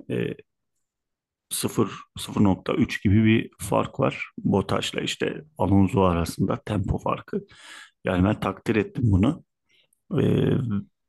E, 0.09 0.15
0 0.15 0.48
0.3 1.51 3.03
gibi 3.03 3.25
bir 3.25 3.49
fark 3.59 3.99
var. 3.99 4.29
Bottas'la 4.37 5.01
işte 5.01 5.43
Alonso 5.57 6.01
arasında 6.01 6.61
tempo 6.65 6.97
farkı. 6.97 7.45
Yani 8.05 8.23
ben 8.23 8.39
takdir 8.39 8.75
ettim 8.75 9.03
bunu. 9.05 9.43
Ee, 10.21 10.51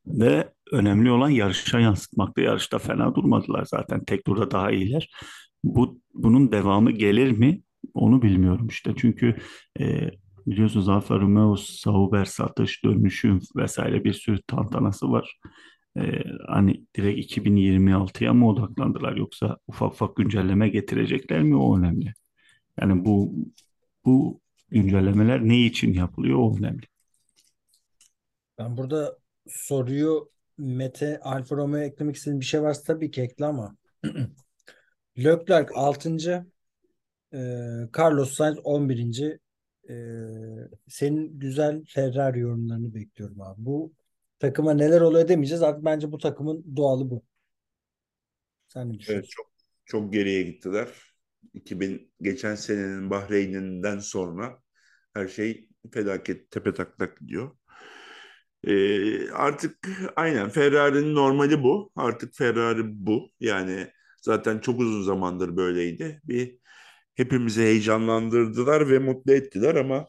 ve 0.06 0.52
önemli 0.72 1.10
olan 1.10 1.30
yarışa 1.30 1.80
yansıtmakta. 1.80 2.40
Yarışta 2.40 2.78
fena 2.78 3.14
durmadılar 3.14 3.64
zaten. 3.64 4.04
Tek 4.04 4.24
turda 4.24 4.50
daha 4.50 4.70
iyiler. 4.70 5.10
Bu 5.64 6.00
bunun 6.14 6.52
devamı 6.52 6.90
gelir 6.90 7.30
mi? 7.30 7.62
Onu 7.94 8.22
bilmiyorum 8.22 8.66
işte. 8.66 8.94
Çünkü 8.96 9.36
e, 9.80 10.10
biliyorsunuz 10.46 10.88
Alfa 10.88 11.20
Romeo 11.20 11.56
Sauber 11.56 12.24
satış 12.24 12.84
dönüşü 12.84 13.38
vesaire 13.56 14.04
bir 14.04 14.12
sürü 14.12 14.42
tantanası 14.42 15.10
var. 15.12 15.38
Ee, 15.96 16.22
hani 16.46 16.86
direkt 16.96 17.18
2026'ya 17.18 18.34
mı 18.34 18.48
odaklandılar 18.48 19.16
yoksa 19.16 19.58
ufak 19.66 19.92
ufak 19.92 20.16
güncelleme 20.16 20.68
getirecekler 20.68 21.42
mi 21.42 21.56
o 21.56 21.78
önemli. 21.78 22.14
Yani 22.80 23.04
bu 23.04 23.34
bu 24.04 24.40
güncellemeler 24.68 25.48
ne 25.48 25.66
için 25.66 25.92
yapılıyor 25.92 26.38
o 26.38 26.56
önemli. 26.58 26.86
Ben 28.58 28.76
burada 28.76 29.18
soruyu 29.48 30.30
Mete 30.58 31.20
Alfa 31.20 31.56
Romeo 31.56 31.80
eklemek 31.80 32.16
istediğin 32.16 32.40
bir 32.40 32.44
şey 32.44 32.62
varsa 32.62 32.82
tabii 32.82 33.10
ki 33.10 33.22
ekle 33.22 33.46
ama 33.46 33.76
Leclerc 35.18 35.74
6. 35.74 36.46
E, 37.32 37.38
Carlos 37.98 38.32
Sainz 38.34 38.58
11. 38.64 39.38
E, 39.90 39.94
senin 40.88 41.38
güzel 41.38 41.84
Ferrari 41.86 42.40
yorumlarını 42.40 42.94
bekliyorum 42.94 43.40
abi. 43.40 43.64
Bu 43.64 43.92
takıma 44.40 44.74
neler 44.74 45.00
oluyor 45.00 45.28
demeyeceğiz. 45.28 45.62
Artık 45.62 45.86
bence 45.86 46.12
bu 46.12 46.18
takımın 46.18 46.76
doğalı 46.76 47.10
bu. 47.10 47.22
Sen 48.68 48.88
ne 48.92 48.98
Evet, 49.06 49.24
düşünüyorsun? 49.24 49.30
çok 49.30 49.52
çok 49.84 50.12
geriye 50.12 50.42
gittiler. 50.42 50.88
2000 51.54 52.12
geçen 52.22 52.54
senenin 52.54 53.10
Bahreyn'inden 53.10 53.98
sonra 53.98 54.62
her 55.14 55.28
şey 55.28 55.68
felaket 55.92 56.50
tepe 56.50 56.74
taklak 56.74 57.18
gidiyor. 57.18 57.56
Ee, 58.64 59.30
artık 59.30 59.88
aynen 60.16 60.48
Ferrari'nin 60.50 61.14
normali 61.14 61.62
bu. 61.62 61.92
Artık 61.96 62.34
Ferrari 62.34 62.82
bu. 63.06 63.30
Yani 63.40 63.86
zaten 64.22 64.58
çok 64.58 64.80
uzun 64.80 65.02
zamandır 65.02 65.56
böyleydi. 65.56 66.20
Bir 66.24 66.58
hepimizi 67.14 67.62
heyecanlandırdılar 67.62 68.90
ve 68.90 68.98
mutlu 68.98 69.32
ettiler 69.32 69.74
ama 69.74 70.08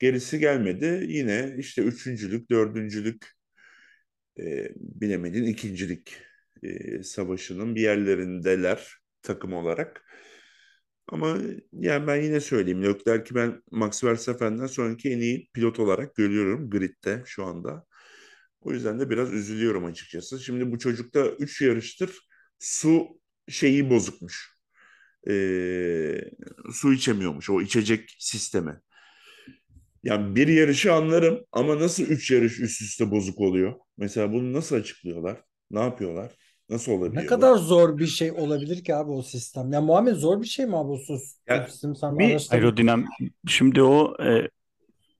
gerisi 0.00 0.40
gelmedi. 0.40 1.06
Yine 1.08 1.56
işte 1.58 1.82
üçüncülük, 1.82 2.50
dördüncülük 2.52 3.33
e, 4.40 4.68
bilemedin 4.76 5.44
ikincilik 5.44 6.16
e, 6.62 7.02
savaşının 7.02 7.74
bir 7.74 7.80
yerlerindeler 7.80 8.94
takım 9.22 9.52
olarak. 9.52 10.04
Ama 11.08 11.38
yani 11.72 12.06
ben 12.06 12.22
yine 12.22 12.40
söyleyeyim. 12.40 12.82
Leclerc'i 12.84 13.34
ben 13.34 13.62
Max 13.70 14.04
Verstappen'den 14.04 14.66
sonraki 14.66 15.10
en 15.10 15.18
iyi 15.20 15.48
pilot 15.54 15.78
olarak 15.80 16.14
görüyorum 16.14 16.70
gridde 16.70 17.22
şu 17.26 17.44
anda. 17.44 17.86
O 18.60 18.72
yüzden 18.72 19.00
de 19.00 19.10
biraz 19.10 19.32
üzülüyorum 19.32 19.84
açıkçası. 19.84 20.40
Şimdi 20.40 20.72
bu 20.72 20.78
çocukta 20.78 21.26
3 21.26 21.62
yarıştır 21.62 22.18
su 22.58 23.08
şeyi 23.48 23.90
bozukmuş. 23.90 24.54
Ee, 25.28 26.20
su 26.72 26.92
içemiyormuş 26.92 27.50
o 27.50 27.62
içecek 27.62 28.16
sistemi. 28.18 28.80
Yani 30.04 30.36
bir 30.36 30.48
yarışı 30.48 30.94
anlarım 30.94 31.44
ama 31.52 31.80
nasıl 31.80 32.02
üç 32.04 32.30
yarış 32.30 32.60
üst 32.60 32.82
üste 32.82 33.10
bozuk 33.10 33.40
oluyor? 33.40 33.74
Mesela 33.96 34.32
bunu 34.32 34.52
nasıl 34.52 34.76
açıklıyorlar? 34.76 35.42
Ne 35.70 35.80
yapıyorlar? 35.80 36.32
Nasıl 36.68 36.92
Ne 37.12 37.26
olabiliyor 37.26 37.34
bu? 37.34 37.40
kadar 37.40 37.56
zor 37.56 37.98
bir 37.98 38.06
şey 38.06 38.32
olabilir 38.32 38.84
ki 38.84 38.94
abi 38.94 39.10
o 39.10 39.22
sistem? 39.22 39.72
Ya 39.72 39.80
Muhammed 39.80 40.14
zor 40.14 40.42
bir 40.42 40.46
şey 40.46 40.66
mi 40.66 40.76
abi 40.76 40.90
o 40.90 40.98
sus- 40.98 41.36
Ya, 41.48 41.68
sistem? 41.68 41.96
Sen 41.96 42.18
bir-. 42.18 42.50
Aerodinam 42.50 43.04
şimdi 43.48 43.82
o 43.82 44.16
e, 44.24 44.48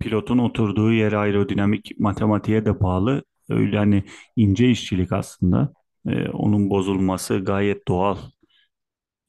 pilotun 0.01 0.39
oturduğu 0.39 0.93
yer 0.93 1.13
aerodinamik 1.13 2.01
matematiğe 2.01 2.67
de 2.67 2.81
bağlı. 2.81 3.25
Öyle 3.51 3.79
hani 3.79 4.05
ince 4.37 4.71
işçilik 4.71 5.13
aslında. 5.13 5.75
E, 6.09 6.29
onun 6.31 6.71
bozulması 6.71 7.39
gayet 7.39 7.89
doğal. 7.89 8.19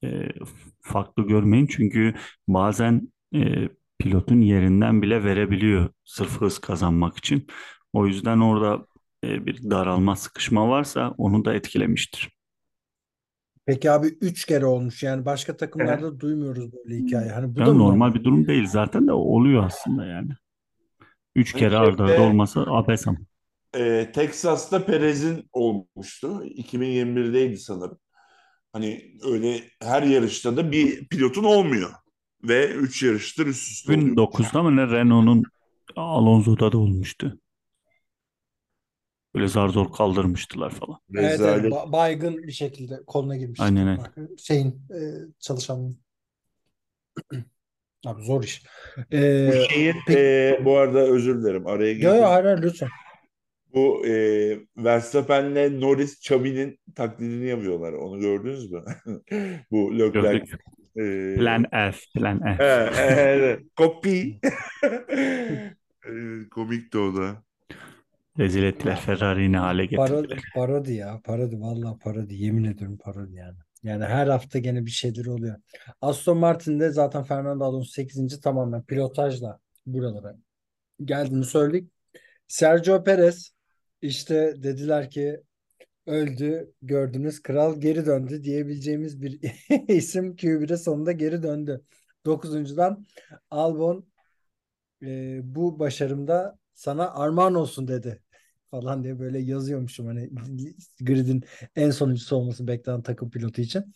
E, 0.04 0.30
farklı 0.82 1.28
görmeyin 1.28 1.68
çünkü 1.68 2.14
bazen 2.48 3.12
e, 3.36 3.70
pilotun 4.00 4.42
yerinden 4.42 5.02
bile 5.02 5.24
verebiliyor 5.24 5.90
sırf 6.04 6.42
hız 6.42 6.60
kazanmak 6.60 7.18
için. 7.18 7.48
O 7.94 8.08
yüzden 8.08 8.40
orada 8.40 8.86
e, 9.24 9.46
bir 9.46 9.70
daralma, 9.70 10.16
sıkışma 10.16 10.70
varsa 10.70 11.14
onu 11.18 11.46
da 11.46 11.54
etkilemiştir. 11.54 12.36
Peki 13.66 13.92
abi 13.92 14.08
3 14.08 14.46
kere 14.46 14.66
olmuş 14.66 15.04
yani 15.04 15.26
başka 15.26 15.58
takımlarda 15.58 16.20
duymuyoruz 16.20 16.74
böyle 16.74 16.96
hikaye. 16.96 17.32
Hani 17.32 17.56
bu 17.56 17.56
da 17.56 17.62
Yani 17.62 17.74
mı 17.74 17.80
normal 17.80 18.14
bir 18.14 18.24
durum 18.24 18.48
değil 18.48 18.68
zaten 18.68 19.08
de 19.08 19.14
oluyor 19.14 19.64
aslında 19.66 20.06
yani. 20.06 20.32
Üç 21.36 21.54
Hani 21.54 21.60
kere 21.60 21.78
arda 21.78 22.04
arda 22.04 22.22
olması 22.22 22.62
abes 22.62 23.08
ama. 23.08 23.18
Ee, 23.78 24.12
Texas'ta 24.14 24.86
Perez'in 24.86 25.50
olmuştu. 25.54 26.44
2021'deydi 26.46 27.58
sanırım. 27.58 28.00
Hani 28.74 29.18
öyle 29.24 29.64
her 29.82 30.04
yarışta 30.04 30.58
da 30.58 30.72
bir 30.72 31.08
pilotun 31.08 31.44
olmuyor. 31.44 31.90
Ve 32.48 32.68
3 32.72 33.04
yarıştır 33.04 33.48
üst 33.48 33.72
üste 33.72 33.94
oluyor. 33.94 34.08
2009'da 34.08 34.64
mı 34.64 34.76
ne 34.76 34.88
Renault'un 34.88 35.44
Alonso'da 35.96 36.72
da 36.72 36.78
olmuştu. 36.78 37.40
Böyle 39.36 39.48
zar 39.48 39.70
zor 39.70 39.92
kaldırmıştılar 39.92 40.70
falan. 40.70 41.00
Evet, 41.16 41.40
evet, 41.40 41.72
ba- 41.74 41.92
baygın 41.92 42.44
bir 42.44 42.52
şekilde 42.52 43.00
koluna 43.08 43.36
girmiş. 43.38 43.60
Aynen. 43.60 43.98
Bak, 43.98 44.18
Şeyin 44.38 44.68
e, 44.92 45.00
çalışanın. 45.40 46.00
Abi 48.06 48.24
zor 48.24 48.44
iş. 48.44 48.64
E, 49.14 49.48
Bu 49.48 49.54
şeyin 49.74 49.96
peki- 50.08 50.20
e, 50.20 50.62
bu 50.66 50.78
arada 50.78 51.00
özür 51.00 51.42
dilerim 51.42 51.68
araya 51.68 51.94
girdim. 51.94 52.08
yo, 52.08 52.24
hayır, 52.24 52.46
hayır, 52.46 52.62
lütfen. 52.62 52.90
Bu 53.74 54.08
e, 54.08 54.12
Verstappen'le 54.78 55.82
Norris 55.82 56.14
Xavi'nin 56.14 56.80
taklidini 56.96 57.48
yapıyorlar. 57.48 57.94
Onu 57.94 58.20
gördünüz 58.20 58.72
mü? 58.72 58.84
Bu 59.72 60.00
Leclerc 60.00 60.58
Ee, 60.98 61.36
Plan 61.38 61.66
F, 61.92 62.00
Plan 62.16 62.40
F. 62.58 62.64
He, 62.64 63.04
evet. 63.04 63.60
Copy. 63.78 64.32
Ee, 66.08 66.50
Komikti 66.52 66.98
o 66.98 67.16
da. 67.18 67.44
Rezil 68.40 68.64
ettiler. 68.64 68.96
Ferrari'yi 69.00 69.52
ne 69.52 69.58
hale 69.58 69.88
Parodi, 69.90 70.22
getirdiler. 70.22 70.44
parodi 70.56 70.94
ya. 70.94 71.22
Parodi. 71.24 71.60
Vallahi 71.62 72.00
parodi. 72.00 72.36
Yemin 72.36 72.64
ediyorum 72.64 72.98
parodi 72.98 73.36
yani. 73.36 73.58
Yani 73.84 74.06
her 74.06 74.28
hafta 74.28 74.60
gene 74.60 74.86
bir 74.86 74.92
şeyler 74.92 75.26
oluyor. 75.26 75.56
Aston 76.02 76.38
Martin'de 76.38 76.90
zaten 76.90 77.24
Fernando 77.24 77.64
Alonso 77.66 77.90
8. 77.92 78.40
tamamen 78.42 78.84
pilotajla 78.84 79.60
buralara 79.86 80.36
geldiğini 81.04 81.46
söyledik. 81.46 81.92
Sergio 82.48 83.04
Perez 83.04 83.52
işte 84.02 84.54
dediler 84.64 85.10
ki 85.10 85.40
öldü 86.06 86.74
gördünüz 86.82 87.42
kral 87.42 87.82
geri 87.82 88.06
döndü 88.06 88.44
diyebileceğimiz 88.44 89.22
bir 89.22 89.40
isim 89.88 90.36
Q1'e 90.36 90.78
sonunda 90.78 91.12
geri 91.12 91.44
döndü. 91.44 91.86
9.dan 92.26 93.06
Albon 93.52 94.06
e, 95.02 95.40
bu 95.44 95.80
başarımda 95.80 96.58
sana 96.74 97.14
armağan 97.14 97.56
olsun 97.56 97.88
dedi 97.88 98.22
falan 98.72 99.04
diye 99.04 99.20
böyle 99.20 99.40
yazıyormuşum 99.40 100.06
hani 100.08 100.30
gridin 101.02 101.44
en 101.76 101.92
sonuncusu 101.92 102.36
olması 102.36 102.68
beklenen 102.68 103.02
takım 103.02 103.30
pilotu 103.30 103.62
için. 103.62 103.96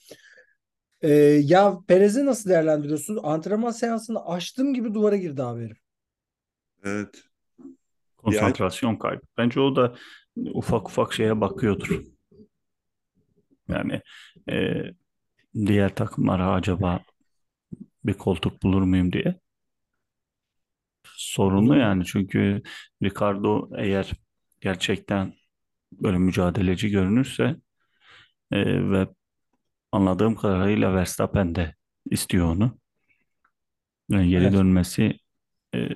E, 1.01 1.09
ya 1.43 1.79
Perez'i 1.87 2.25
nasıl 2.25 2.49
değerlendiriyorsun? 2.49 3.19
Antrenman 3.23 3.71
seansını 3.71 4.25
açtığım 4.25 4.73
gibi 4.73 4.93
duvara 4.93 5.17
girdi 5.17 5.43
abi 5.43 5.65
herif. 5.65 5.77
Evet. 6.83 7.23
Konsantrasyon 8.17 8.95
kaybı. 8.95 9.21
Bence 9.37 9.59
o 9.59 9.75
da 9.75 9.95
ufak 10.53 10.87
ufak 10.89 11.13
şeye 11.13 11.41
bakıyordur. 11.41 12.01
Yani 13.67 14.01
e, 14.49 14.83
diğer 15.55 15.95
takımlara 15.95 16.51
acaba 16.53 17.03
bir 18.05 18.13
koltuk 18.13 18.63
bulur 18.63 18.81
muyum 18.81 19.13
diye. 19.13 19.39
Sorunlu 21.05 21.77
yani 21.77 22.05
çünkü 22.05 22.61
Ricardo 23.03 23.69
eğer 23.77 24.11
gerçekten 24.61 25.33
böyle 25.91 26.17
mücadeleci 26.17 26.89
görünürse 26.89 27.55
e, 28.51 28.91
ve 28.91 29.07
anladığım 29.91 30.35
kadarıyla 30.35 30.95
Verstappen 30.95 31.55
de 31.55 31.75
istiyor 32.11 32.47
onu. 32.55 32.79
Yani 34.09 34.29
geri 34.29 34.43
Evet. 34.43 34.53
dönmesi 34.53 35.19
e, 35.75 35.89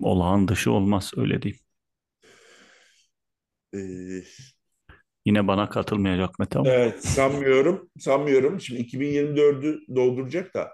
olağan 0.00 0.48
dışı 0.48 0.72
olmaz 0.72 1.12
öyle 1.16 1.42
diyeyim. 1.42 1.65
Ee, 3.76 4.22
Yine 5.26 5.46
bana 5.48 5.68
katılmayacak 5.68 6.38
Mete 6.38 6.58
ama 6.58 6.70
evet 6.70 7.04
sanmıyorum. 7.04 7.90
Sanmıyorum. 7.98 8.60
Şimdi 8.60 8.80
2024'ü 8.80 9.80
dolduracak 9.96 10.54
da 10.54 10.72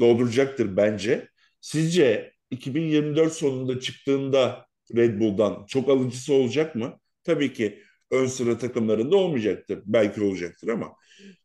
dolduracaktır 0.00 0.76
bence. 0.76 1.28
Sizce 1.60 2.32
2024 2.50 3.32
sonunda 3.32 3.80
çıktığında 3.80 4.66
Red 4.96 5.20
Bull'dan 5.20 5.66
çok 5.66 5.88
alıcısı 5.88 6.34
olacak 6.34 6.74
mı? 6.74 6.98
Tabii 7.24 7.52
ki 7.52 7.82
ön 8.10 8.26
sıra 8.26 8.58
takımlarında 8.58 9.16
olmayacaktır. 9.16 9.82
Belki 9.86 10.22
olacaktır 10.22 10.68
ama 10.68 10.92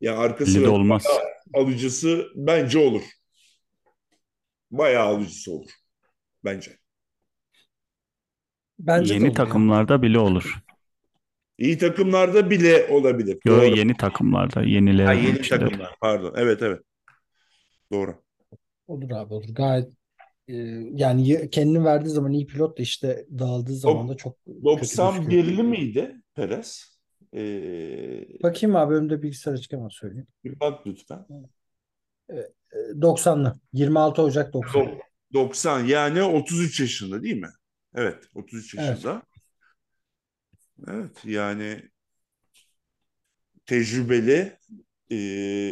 ya 0.02 0.18
arka 0.18 0.46
sıra 0.46 0.70
olmaz. 0.72 1.06
alıcısı 1.54 2.28
bence 2.36 2.78
olur. 2.80 3.04
Bayağı 4.72 5.06
alıcısı 5.08 5.52
olur. 5.52 5.72
Bence. 6.46 6.78
Bence 8.80 9.14
Yeni 9.14 9.34
takımlarda 9.34 10.02
bile 10.02 10.20
olur. 10.20 10.60
İyi 11.60 11.78
takımlarda 11.78 12.50
bile 12.50 12.88
olabilir. 12.92 13.38
Yo, 13.46 13.58
Doğru. 13.58 13.78
yeni 13.78 13.98
takımlarda 13.98 14.62
yeniler 14.62 15.06
Ha, 15.06 15.14
yeni 15.14 15.44
şeyler. 15.44 15.66
takımlar. 15.66 15.96
Pardon. 16.02 16.34
Evet 16.38 16.62
evet. 16.62 16.80
Doğru. 17.92 18.16
Olur 18.88 19.12
abi 19.12 19.34
olur. 19.34 19.50
Gayet 19.50 19.90
e, 20.48 20.54
yani 20.94 21.50
kendini 21.50 21.86
verdiği 21.86 22.10
zaman 22.10 22.32
iyi 22.32 22.48
pilot 22.48 22.78
da 22.78 22.82
işte 22.82 23.26
dağıldığı 23.40 23.74
zaman 23.76 24.10
da 24.10 24.18
çok 24.18 24.38
kötü 24.46 24.62
gözüküyor. 24.80 25.14
91'li 25.14 25.64
miydi 25.64 26.22
Perez? 26.36 27.00
Ee, 27.34 28.26
Bakayım 28.44 28.76
abi 28.76 28.94
önümde 28.96 29.22
bilgisayar 29.22 29.54
açık 29.54 29.74
ama 29.74 29.90
söyleyeyim. 29.92 30.28
bir 30.44 30.60
bak 30.60 30.88
lütfen. 30.88 31.26
E, 32.30 32.36
90'lı. 33.02 33.60
26 33.74 34.22
Ocak 34.22 34.54
90. 34.54 34.82
Dok- 34.86 35.00
90 35.34 35.86
yani 35.86 36.24
33 36.24 36.80
yaşında 36.80 37.24
değil 37.24 37.42
mi? 37.42 37.50
Evet 37.96 38.24
33 38.36 38.76
Evet. 38.76 38.90
yaşında. 38.90 39.12
Evet 39.14 39.24
yani 41.24 41.90
tecrübeli 43.66 44.58
e, 45.10 45.18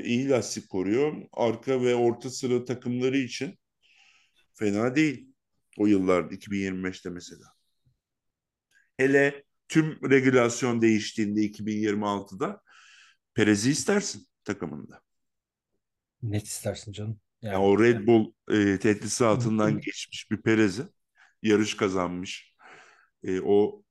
iyi 0.04 0.30
lastik 0.30 0.70
koruyor. 0.70 1.16
Arka 1.34 1.82
ve 1.82 1.96
orta 1.96 2.30
sıra 2.30 2.66
takımları 2.66 3.18
için 3.18 3.60
fena 4.54 4.96
değil 4.96 5.30
o 5.78 5.88
yıllarda 5.88 6.34
2025'te 6.36 7.10
mesela. 7.10 7.46
Hele 8.98 9.44
tüm 9.68 10.10
regülasyon 10.10 10.82
değiştiğinde 10.82 11.42
2026'da 11.42 12.62
Perez'i 13.34 13.72
istersin 13.72 14.28
takımında. 14.44 15.02
Net 16.24 16.48
istersin 16.48 16.92
canım. 16.92 17.20
Yani 17.42 17.54
Yani 17.54 17.64
o 17.64 17.84
Red 17.84 18.08
Bull 18.08 18.34
e, 18.52 18.80
tesisatından 18.80 19.80
geçmiş 19.80 20.32
bir 20.32 20.42
Perez'i 20.42 20.84
yarış 21.44 21.78
kazanmış. 21.78 22.54
E, 23.24 23.42
o 23.42 23.84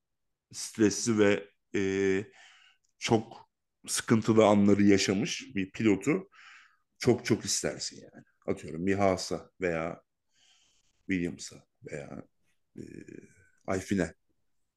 stresli 0.52 1.18
ve 1.18 1.48
e, 1.74 2.24
çok 2.98 3.50
sıkıntılı 3.87 4.46
anları 4.46 4.82
yaşamış 4.82 5.44
bir 5.54 5.70
pilotu 5.70 6.28
çok 6.98 7.24
çok 7.24 7.44
istersin 7.44 7.96
yani. 7.96 8.24
Atıyorum 8.46 8.87
bir 8.87 8.94
Haas'a 8.94 9.50
veya 9.61 10.00
Williams'a 11.09 11.56
veya 11.90 12.22
e, 12.76 12.82
Alpine 13.66 14.14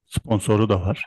Sponsoru 0.05 0.69
da 0.69 0.81
var. 0.81 1.05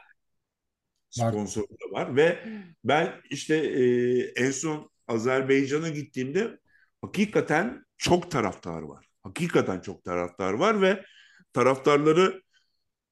Var. 1.19 1.31
sponsoru 1.33 1.67
da 1.67 1.93
var 1.93 2.17
ve 2.17 2.39
ben 2.85 3.21
işte 3.31 3.57
e, 3.57 3.85
en 4.21 4.51
son 4.51 4.91
Azerbaycan'a 5.09 5.89
gittiğimde 5.89 6.59
hakikaten 7.03 7.85
çok 7.97 8.31
taraftar 8.31 8.83
var. 8.83 9.07
Hakikaten 9.23 9.81
çok 9.81 10.05
taraftar 10.05 10.53
var 10.53 10.83
ve 10.83 11.05
taraftarları 11.53 12.42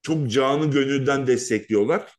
çok 0.03 0.31
canı 0.31 0.71
gönülden 0.71 1.27
destekliyorlar. 1.27 2.13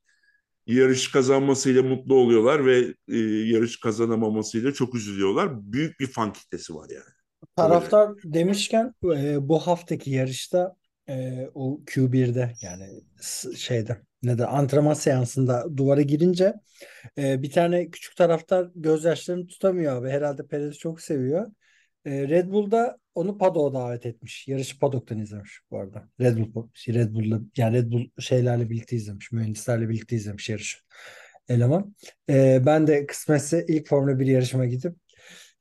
Yarış 0.67 1.12
kazanmasıyla 1.12 1.84
mutlu 1.84 2.15
oluyorlar 2.15 2.65
ve 2.65 2.94
e, 3.08 3.17
yarış 3.48 3.80
kazanamamasıyla 3.80 4.74
çok 4.74 4.96
üzülüyorlar. 4.96 5.50
Büyük 5.72 6.00
bir 6.00 6.08
fan 6.08 6.34
kitlesi 6.34 6.76
var 6.76 6.89
yani. 6.89 7.04
taraftar 7.56 8.10
demişken 8.24 8.94
e, 9.04 9.50
bu 9.50 9.60
haftaki 9.60 10.12
yarışta 10.12 10.76
e, 11.10 11.48
o 11.54 11.82
Q1'de 11.86 12.54
yani 12.62 12.86
şeyde 13.58 14.02
ne 14.24 14.38
de 14.38 14.46
antrenman 14.46 14.94
seansında 14.94 15.78
duvara 15.78 16.02
girince 16.02 16.54
e, 17.17 17.41
bir 17.41 17.52
tane 17.52 17.89
küçük 17.89 18.15
taraftar 18.15 18.72
gözyaşlarını 18.76 19.48
tutamıyor 19.48 19.96
abi. 19.96 20.10
Herhalde 20.10 20.48
Perez 20.48 20.78
çok 20.78 21.02
seviyor. 21.02 21.52
E, 22.06 22.28
Red 22.30 22.52
Bull'da 22.52 22.98
onu 23.15 23.38
paddock'a 23.38 23.80
davet 23.80 24.06
etmiş. 24.06 24.47
Yarışı 24.47 24.80
paddock'tan 24.80 25.19
izlemiş 25.19 25.60
bu 25.71 25.80
arada. 25.80 26.10
Red 26.19 26.38
Bull 26.38 26.67
Red 26.88 27.13
Bull'la 27.13 27.39
yani 27.58 27.78
Red 27.78 27.91
Bull 27.91 28.10
şeylerle 28.19 28.69
birlikte 28.69 28.95
izlemiş. 28.95 29.32
Mühendislerle 29.32 29.89
birlikte 29.89 30.15
izlemiş 30.15 30.50
yarışı. 30.50 30.78
Eleman. 31.50 31.95
E, 32.30 32.62
ben 32.65 32.88
de 32.88 33.06
kısmetse 33.06 33.65
ilk 33.67 33.88
Formula 33.88 34.19
1 34.19 34.26
yarışıma 34.26 34.65
gidip 34.65 34.95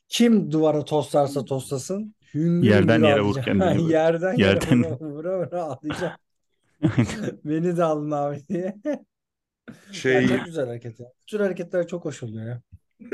kim 0.08 0.52
duvara 0.52 0.84
toslarsa 0.84 1.44
toslasın 1.44 2.14
hüngür 2.34 2.68
Yerden 2.68 3.02
yere 3.02 3.20
vur 3.24 3.42
kendini. 3.42 3.92
Yerden 3.92 4.34
yere 4.34 4.48
Yerden. 4.48 4.82
vura 4.82 4.98
vura, 5.00 5.38
vura 5.38 5.62
ağlayacağım. 5.62 6.12
Beni 7.44 7.76
de 7.76 7.84
alın 7.84 8.10
abi 8.10 8.42
diye. 8.48 8.76
Şey 9.92 10.12
Yani 10.12 10.28
çok 10.28 10.44
güzel 10.44 10.66
hareket 10.66 11.00
ya. 11.00 11.06
Bu 11.06 11.26
tür 11.26 11.40
hareketler 11.40 11.88
çok 11.88 12.04
hoş 12.04 12.22
oluyor 12.22 12.46
ya. 12.46 12.62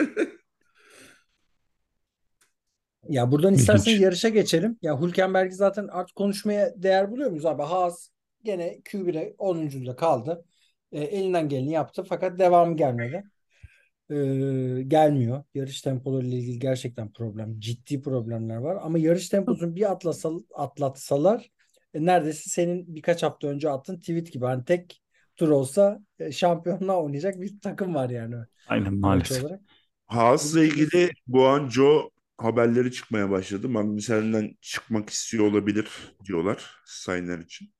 Ya 3.09 3.31
buradan 3.31 3.55
isterseniz 3.55 3.87
İlginç. 3.89 4.05
yarışa 4.05 4.29
geçelim. 4.29 4.79
Ya 4.83 5.01
Hülkenberg'i 5.01 5.55
zaten 5.55 5.89
artık 5.89 6.17
konuşmaya 6.17 6.83
değer 6.83 7.11
buluyor 7.11 7.31
muyuz 7.31 7.47
abi? 7.47 7.63
Haas 7.63 8.09
gene 8.45 8.81
Q1'e 8.85 9.35
10. 9.39 9.97
kaldı. 9.97 10.45
E, 10.93 11.01
elinden 11.01 11.49
geleni 11.49 11.73
yaptı 11.73 12.05
fakat 12.09 12.39
devamı 12.39 12.77
gelmedi. 12.77 13.25
E, 14.11 14.15
gelmiyor. 14.83 15.45
Yarış 15.55 15.83
tempolarıyla 15.83 16.39
ilgili 16.39 16.59
gerçekten 16.59 17.13
problem. 17.13 17.61
Ciddi 17.61 18.03
problemler 18.03 18.57
var. 18.57 18.79
Ama 18.83 18.99
yarış 18.99 19.29
temposunu 19.29 19.77
bir 19.77 19.91
atlasal, 19.93 20.41
atlatsalar 20.55 21.51
e, 21.95 22.05
neredeyse 22.07 22.51
senin 22.51 22.95
birkaç 22.95 23.23
hafta 23.23 23.49
önce 23.49 23.71
attığın 23.71 23.99
tweet 24.01 24.33
gibi. 24.33 24.45
Hani 24.45 24.65
tek 24.65 25.03
tur 25.37 25.49
olsa 25.49 26.01
e, 26.19 26.33
şampiyonluğa 26.33 27.03
oynayacak 27.03 27.41
bir 27.41 27.61
takım 27.61 27.95
var 27.95 28.11
yani. 28.11 28.35
Aynen 28.69 28.95
maalesef. 28.95 29.45
Haas'la 30.07 30.65
ilgili 30.65 31.11
Guangzhou 31.29 32.11
haberleri 32.39 32.93
çıkmaya 32.93 33.31
başladı. 33.31 33.69
Magnussen'den 33.69 34.55
çıkmak 34.61 35.11
istiyor 35.11 35.45
olabilir 35.45 35.89
diyorlar 36.25 36.77
Sainz 36.87 37.45
için. 37.45 37.75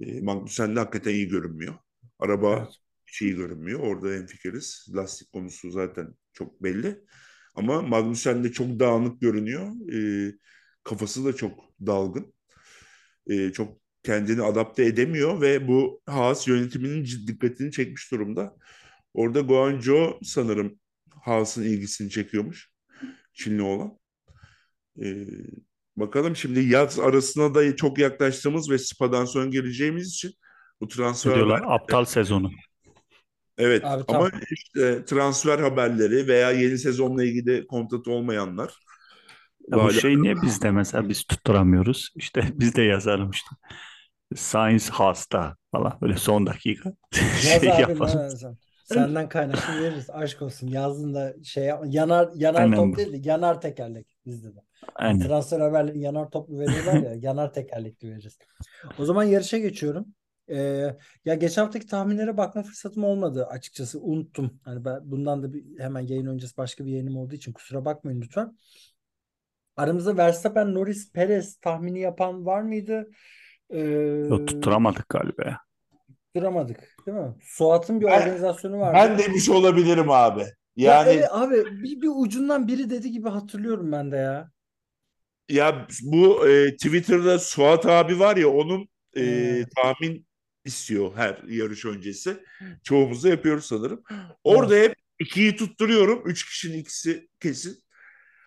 E, 0.00 0.20
Magnussen 0.20 0.76
de 0.76 0.80
hakikaten 0.80 1.10
iyi 1.10 1.28
görünmüyor. 1.28 1.74
Araba 2.18 2.56
Evet. 2.58 3.22
iyi 3.22 3.34
görünmüyor. 3.36 3.80
Orada 3.80 4.08
hemfikiriz. 4.14 4.86
Lastik 4.94 5.32
konusu 5.32 5.70
zaten 5.70 6.14
çok 6.32 6.62
belli. 6.62 6.98
Ama 7.54 7.82
Magnussen 7.82 8.44
de 8.44 8.52
çok 8.52 8.80
dağınık 8.80 9.20
görünüyor. 9.20 9.72
E, 9.94 10.32
kafası 10.84 11.24
da 11.24 11.36
çok 11.36 11.58
dalgın. 11.86 12.34
E, 13.26 13.52
çok 13.52 13.80
kendini 14.02 14.42
adapte 14.42 14.84
edemiyor 14.84 15.40
ve 15.40 15.68
bu 15.68 16.02
Haas 16.06 16.48
yönetiminin 16.48 17.04
dikkatini 17.26 17.72
çekmiş 17.72 18.12
durumda. 18.12 18.56
Orada 19.14 19.40
Guangzhou 19.40 20.18
sanırım 20.22 20.80
Haas'ın 21.22 21.62
ilgisini 21.62 22.10
çekiyormuş. 22.10 22.75
Çinli 23.36 23.62
olan. 23.62 23.98
Ee, 25.02 25.26
bakalım 25.96 26.36
şimdi 26.36 26.60
yaz 26.60 26.98
arasına 26.98 27.54
da 27.54 27.76
çok 27.76 27.98
yaklaştığımız 27.98 28.70
ve 28.70 28.78
Spa'dan 28.78 29.24
sonra 29.24 29.46
geleceğimiz 29.46 30.08
için 30.08 30.32
bu 30.80 30.88
transfer 30.88 31.34
Diyorlar 31.34 31.62
aptal 31.66 32.04
sezonu. 32.04 32.50
Evet 33.58 33.84
Abi, 33.84 34.04
ama 34.08 34.30
tamam. 34.30 34.30
işte 34.50 35.04
transfer 35.04 35.58
haberleri 35.58 36.28
veya 36.28 36.50
yeni 36.50 36.78
sezonla 36.78 37.24
ilgili 37.24 37.66
kontratı 37.66 38.10
olmayanlar 38.10 38.74
Ya 39.68 39.84
bu 39.84 39.92
şey 39.92 40.22
niye 40.22 40.42
bizde 40.42 40.70
mesela 40.70 41.08
biz 41.08 41.24
tutturamıyoruz? 41.24 42.12
İşte 42.16 42.42
biz 42.54 42.76
de 42.76 42.82
yazalım 42.82 43.30
işte. 43.30 43.50
Science 44.34 44.84
hasta 44.90 45.56
falan 45.72 45.98
böyle 46.02 46.16
son 46.16 46.46
dakika 46.46 46.92
Yaz 47.14 47.60
şey 47.60 47.68
yapalım. 47.68 48.46
Senden 48.94 49.28
kaynaklı 49.28 49.82
veririz. 49.82 50.10
Aşk 50.10 50.42
olsun. 50.42 50.68
Yazdığında 50.68 51.34
şey 51.44 51.64
yapma. 51.64 51.86
Yanar, 51.90 52.30
yanar 52.34 52.60
Aynen 52.60 52.76
top 52.76 52.92
bu. 52.92 52.96
değil 52.96 53.12
de 53.12 53.28
yanar 53.28 53.60
tekerlek 53.60 54.06
bizde 54.26 54.56
de. 54.56 54.60
Aynen. 54.94 55.26
Transfer 55.26 55.60
haberleri 55.60 55.98
yanar 55.98 56.30
toplu 56.30 56.58
veriyorlar 56.58 56.94
ya. 56.94 57.14
yanar 57.20 57.52
tekerlekli 57.52 58.10
veririz. 58.10 58.38
O 58.98 59.04
zaman 59.04 59.24
yarışa 59.24 59.58
geçiyorum. 59.58 60.06
Ee, 60.50 60.96
ya 61.24 61.34
geçen 61.34 61.62
haftaki 61.62 61.86
tahminlere 61.86 62.36
bakma 62.36 62.62
fırsatım 62.62 63.04
olmadı 63.04 63.46
açıkçası. 63.46 64.00
Unuttum. 64.00 64.60
Hani 64.64 64.84
ben 64.84 65.00
bundan 65.04 65.42
da 65.42 65.52
bir, 65.52 65.78
hemen 65.78 66.00
yayın 66.00 66.26
öncesi 66.26 66.56
başka 66.56 66.84
bir 66.84 66.90
yayınım 66.90 67.16
olduğu 67.16 67.34
için 67.34 67.52
kusura 67.52 67.84
bakmayın 67.84 68.20
lütfen. 68.20 68.58
Aramızda 69.76 70.16
Verstappen, 70.16 70.74
Norris, 70.74 71.12
Perez 71.12 71.56
tahmini 71.56 72.00
yapan 72.00 72.46
var 72.46 72.62
mıydı? 72.62 73.10
Ee, 73.70 73.80
Yok, 74.28 74.48
tutturamadık 74.48 75.08
galiba. 75.08 75.65
Tutturamadık, 76.40 76.96
değil 77.06 77.18
mi? 77.18 77.34
Suat'ın 77.42 78.00
bir 78.00 78.06
Ben- 78.06 78.20
organizasyonu 78.20 78.78
vardı. 78.78 78.94
Ben 78.94 79.18
demiş 79.18 79.48
olabilirim 79.48 80.10
abi. 80.10 80.40
Ya 80.76 80.94
Yani 80.94 81.08
evet 81.10 81.28
abi 81.30 81.54
bir, 81.82 82.00
bir 82.02 82.10
ucundan 82.16 82.68
biri 82.68 82.90
dedi 82.90 83.10
gibi 83.10 83.28
hatırlıyorum 83.28 83.92
ben 83.92 84.12
de 84.12 84.16
ya. 84.16 84.50
ya 85.48 85.86
bu 86.02 86.48
e, 86.48 86.76
Twitter'da 86.76 87.38
Suat 87.38 87.86
abi 87.86 88.18
var 88.20 88.36
ya 88.36 88.48
onun 88.48 88.88
e, 89.14 89.20
Evet. 89.22 89.68
tahmin 89.76 90.26
istiyor 90.64 91.10
her 91.16 91.42
yarış 91.48 91.84
öncesi. 91.84 92.36
Çoğumuz 92.82 93.24
da 93.24 93.28
yapıyoruz 93.28 93.64
sanırım. 93.64 94.02
Orada 94.44 94.74
hep 94.74 94.94
ikiyi 95.18 95.56
tutturuyorum. 95.56 96.22
Üç 96.26 96.44
kişinin 96.46 96.78
ikisi 96.78 97.28
kesin. 97.40 97.78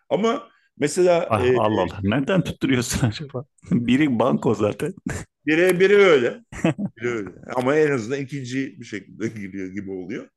Ama 0.10 0.50
mesela 0.78 1.28
Ah, 1.30 1.46
e, 1.46 1.58
Allah 1.58 1.82
Allah. 1.82 2.00
Nereden 2.04 2.42
tutturuyorsun 2.44 3.08
acaba? 3.08 3.46
Biri 3.72 4.20
banko 4.20 4.56
zaten. 4.56 4.94
Biri, 5.50 5.80
biri 5.80 5.96
öyle. 5.96 6.44
Biri 6.98 7.10
öyle. 7.10 7.30
Ama 7.56 7.76
en 7.76 7.92
azından 7.92 8.20
ikinci 8.20 8.80
bir 8.80 8.86
şekilde 8.86 9.28
giriyor 9.42 9.68
gibi 9.68 9.92
oluyor. 9.92 10.30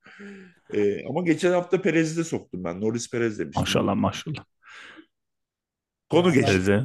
E, 0.75 1.07
ama 1.09 1.23
geçen 1.23 1.53
hafta 1.53 1.83
Perez'i 1.83 2.17
de 2.17 2.25
soktum 2.25 2.65
ben. 2.65 2.81
Norris 2.81 3.11
Perez 3.11 3.39
demiştim. 3.39 3.61
Maşallah 3.63 3.95
maşallah. 3.95 4.45
Konu 6.11 6.33
geçti. 6.33 6.47
Perez'i, 6.53 6.81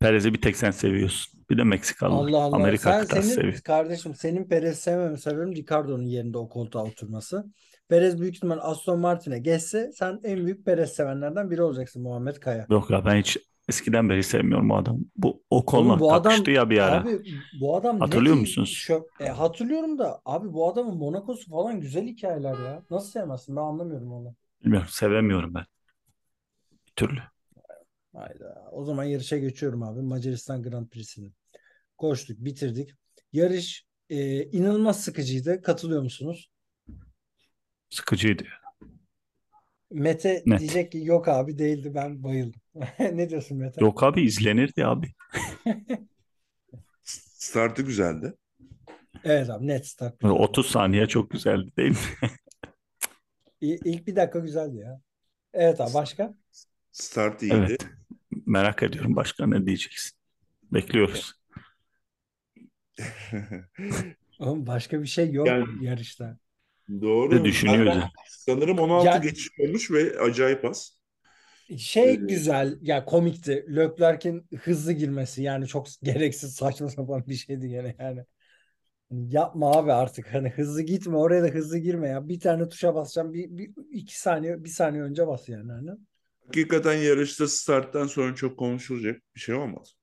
Perez'i 0.00 0.34
bir 0.34 0.40
tek 0.40 0.56
sen 0.56 0.70
seviyorsun. 0.70 1.40
Bir 1.50 1.58
de 1.58 1.64
Meksikalı. 1.64 2.14
Allah 2.14 2.38
Allah. 2.38 2.56
Amerika 2.56 3.04
Sen 3.04 3.20
senin 3.20 3.34
seviyor. 3.34 3.60
kardeşim 3.60 4.14
senin 4.14 4.48
Perez 4.48 4.78
sevmemi 4.78 5.18
sebebim 5.18 5.54
Ricardo'nun 5.56 6.02
yerinde 6.06 6.38
o 6.38 6.48
koltuğa 6.48 6.84
oturması. 6.84 7.44
Perez 7.88 8.20
büyük 8.20 8.36
ihtimal 8.36 8.58
Aston 8.60 9.00
Martin'e 9.00 9.38
geçse 9.38 9.90
sen 9.94 10.20
en 10.24 10.44
büyük 10.44 10.64
Perez 10.64 10.92
sevenlerden 10.92 11.50
biri 11.50 11.62
olacaksın 11.62 12.02
Muhammed 12.02 12.36
Kaya. 12.36 12.66
Yok 12.70 12.90
ya 12.90 13.04
ben 13.04 13.16
hiç 13.16 13.38
eskiden 13.68 14.08
beri 14.08 14.22
sevmiyorum 14.22 14.70
o 14.70 14.76
adamı. 14.76 15.00
Bu 15.16 15.42
o 15.50 15.76
Oğlum 15.78 16.00
bu 16.00 16.12
adam 16.12 16.48
ya 16.48 16.70
bir 16.70 16.78
ara. 16.78 17.00
abi 17.00 17.20
bu 17.60 17.76
adam 17.76 17.96
ne 17.96 18.00
Hatırlıyor 18.00 18.34
ki 18.34 18.40
musunuz? 18.40 18.84
şö- 18.88 19.06
e, 19.20 19.28
hatırlıyorum 19.28 19.98
da 19.98 20.20
abi 20.24 20.52
bu 20.52 20.72
adamın 20.72 20.96
Monaco'su 20.96 21.50
falan 21.50 21.80
güzel 21.80 22.06
hikayeler 22.06 22.58
ya. 22.58 22.82
Nasıl 22.90 23.10
sevmezsin 23.10 23.56
ben 23.56 23.60
anlamıyorum 23.60 24.12
onu. 24.12 24.34
Bilmiyorum 24.64 24.88
sevemiyorum 24.90 25.54
ben. 25.54 25.64
Bir 26.86 26.92
türlü. 26.96 27.20
Hayda. 28.16 28.68
O 28.72 28.84
zaman 28.84 29.04
yarışa 29.04 29.38
geçiyorum 29.38 29.82
abi. 29.82 30.02
Macaristan 30.02 30.62
Grand 30.62 30.88
Prix'sini. 30.88 31.32
Koştuk, 31.98 32.38
bitirdik. 32.44 32.90
Yarış 33.32 33.86
e, 34.10 34.44
inanılmaz 34.44 35.00
sıkıcıydı. 35.04 35.62
Katılıyor 35.62 36.02
musunuz? 36.02 36.50
Sıkıcıydı. 37.90 38.44
Mete 39.90 40.42
Net. 40.46 40.60
diyecek 40.60 40.92
ki 40.92 40.98
yok 41.04 41.28
abi 41.28 41.58
değildi 41.58 41.94
ben 41.94 42.22
bayıldım. 42.22 42.61
Ne 42.98 43.30
diyorsun 43.30 43.58
Mete? 43.58 43.80
Yok 43.84 44.02
abi 44.02 44.22
izlenirdi 44.22 44.86
abi. 44.86 45.12
Startı 47.34 47.82
güzeldi. 47.82 48.34
Evet 49.24 49.50
abi 49.50 49.66
net 49.66 49.86
start. 49.86 50.22
Böyle 50.22 50.32
30 50.32 50.66
saniye 50.70 51.06
çok 51.06 51.30
güzeldi 51.30 51.70
değil 51.76 51.90
mi? 51.90 52.28
İlk 53.60 54.06
bir 54.06 54.16
dakika 54.16 54.38
güzeldi 54.38 54.76
ya. 54.76 55.00
Evet 55.52 55.80
abi 55.80 55.94
başka? 55.94 56.34
Start 56.92 57.42
iyiydi. 57.42 57.54
Evet. 57.68 57.86
Merak 58.46 58.82
ediyorum 58.82 59.16
başka 59.16 59.46
ne 59.46 59.66
diyeceksin. 59.66 60.18
Bekliyoruz. 60.72 61.32
Oğlum 64.38 64.66
başka 64.66 65.02
bir 65.02 65.06
şey 65.06 65.32
yok 65.32 65.46
Yani- 65.46 65.84
yarışta. 65.84 66.38
Doğru. 67.00 67.48
Ya. 67.66 68.10
Sanırım 68.28 68.78
16 68.78 69.06
Ya- 69.06 69.16
geçiş 69.16 69.48
olmuş 69.60 69.90
ve 69.90 70.20
acayip 70.20 70.64
az. 70.64 71.01
Şey 71.78 72.16
Ee, 72.16 72.26
güzel 72.26 72.78
ya 72.82 73.04
komikti. 73.04 73.66
Leclerc'in 73.76 74.46
hızlı 74.62 74.92
girmesi 74.92 75.42
yani 75.42 75.66
çok 75.66 75.86
gereksiz 76.02 76.54
saçma 76.54 76.88
sapan 76.88 77.26
bir 77.26 77.34
şeydi 77.34 77.68
gene 77.68 77.96
yani. 77.98 78.24
Yapma 79.12 79.72
abi 79.72 79.92
artık 79.92 80.34
hani 80.34 80.48
hızlı 80.50 80.82
gitme 80.82 81.16
oraya 81.16 81.42
da 81.44 81.48
hızlı 81.48 81.78
girme 81.78 82.08
ya. 82.08 82.28
Bir 82.28 82.40
tane 82.40 82.68
tuşa 82.68 82.94
basacağım 82.94 83.34
bir, 83.34 83.50
bir 83.58 83.72
iki 83.92 84.20
saniye 84.20 84.64
bir 84.64 84.68
saniye 84.68 85.02
önce 85.02 85.26
bas 85.26 85.48
yani 85.48 85.72
hani. 85.72 85.90
Hakikaten 86.46 86.94
yarışta 86.94 87.48
starttan 87.48 88.06
sonra 88.06 88.34
çok 88.34 88.58
konuşulacak 88.58 89.22
bir 89.36 89.40
şey 89.40 89.54
olmaz. 89.54 89.94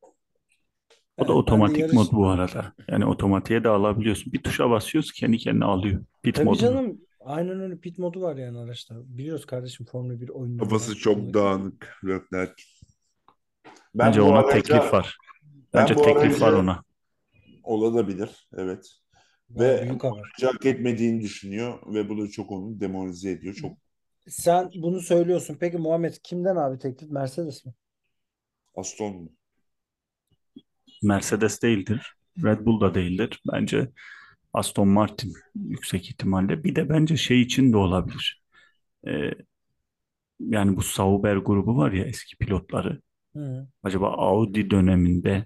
O 1.18 1.28
da 1.28 1.34
de 1.34 1.34
otomatik 1.34 1.78
yarış- 1.80 1.94
mod 1.94 2.12
bu 2.12 2.28
arada. 2.30 2.74
Yani 2.88 3.06
otomatiğe 3.06 3.64
de 3.64 3.70
alabiliyorsun. 3.70 4.34
Bir 4.34 4.44
tuşa 4.44 4.70
basıyorsun 4.70 5.14
kendi 5.16 5.38
kendine 5.38 5.66
alıyor. 5.66 6.04
Pit 6.24 6.36
Tabii 6.36 6.44
modunu. 6.44 6.58
canım 6.58 7.02
aynen 7.30 7.60
öyle 7.60 7.78
pit 7.78 7.98
modu 8.00 8.22
var 8.22 8.36
yani 8.38 8.58
araçta. 8.58 8.96
Biliyoruz 9.18 9.46
kardeşim 9.46 9.86
Formula 9.86 10.22
1 10.22 10.30
oyunları. 10.30 10.64
Kafası 10.70 10.92
var. 10.92 10.98
çok 10.98 11.34
dağınık 11.34 12.00
Leclerc. 12.06 12.54
Ben 13.66 14.08
Bence 14.08 14.22
bu 14.22 14.26
ona 14.26 14.40
araca- 14.40 14.54
teklif 14.62 14.94
var. 14.94 15.18
ben 15.74 15.82
Bence 15.82 15.96
bu 15.96 16.02
teklif 16.02 16.42
var 16.42 16.48
aracı- 16.48 16.58
ona. 16.62 16.84
Olabilir, 17.64 18.48
evet. 18.58 18.88
Ve 19.50 19.82
büyük 19.84 20.04
haber. 20.04 20.24
hak 20.44 20.66
etmediğini 20.66 21.22
düşünüyor 21.22 21.94
ve 21.94 22.10
bu 22.10 22.22
da 22.22 22.28
çok 22.32 22.52
onu 22.52 22.80
demoralize 22.80 23.32
ediyor. 23.32 23.54
Çok 23.54 23.78
Sen 24.28 24.70
bunu 24.76 25.00
söylüyorsun. 25.00 25.58
Peki 25.60 25.78
Muhammed 25.78 26.14
kimden 26.24 26.56
abi 26.56 26.80
teklif? 26.80 27.10
Mercedes 27.12 27.66
mi? 27.66 27.74
Aston 28.76 29.16
mu? 29.16 29.32
Mercedes 31.04 31.62
değildir. 31.62 32.14
Red 32.44 32.66
Bull 32.66 32.82
da 32.82 32.94
değildir. 32.94 33.42
Bence 33.54 33.90
Aston 34.54 34.88
Martin 34.88 35.34
yüksek 35.56 36.10
ihtimalle. 36.10 36.64
Bir 36.64 36.76
de 36.76 36.90
bence 36.90 37.18
şey 37.18 37.42
için 37.42 37.74
de 37.74 37.78
olabilir. 37.78 38.44
Ee, 39.08 39.32
yani 40.40 40.76
bu 40.78 40.82
Sauber 40.82 41.36
grubu 41.36 41.78
var 41.78 41.92
ya 41.92 42.06
eski 42.06 42.38
pilotları. 42.38 43.02
Hı. 43.36 43.68
Acaba 43.84 44.10
Audi 44.10 44.70
döneminde 44.72 45.46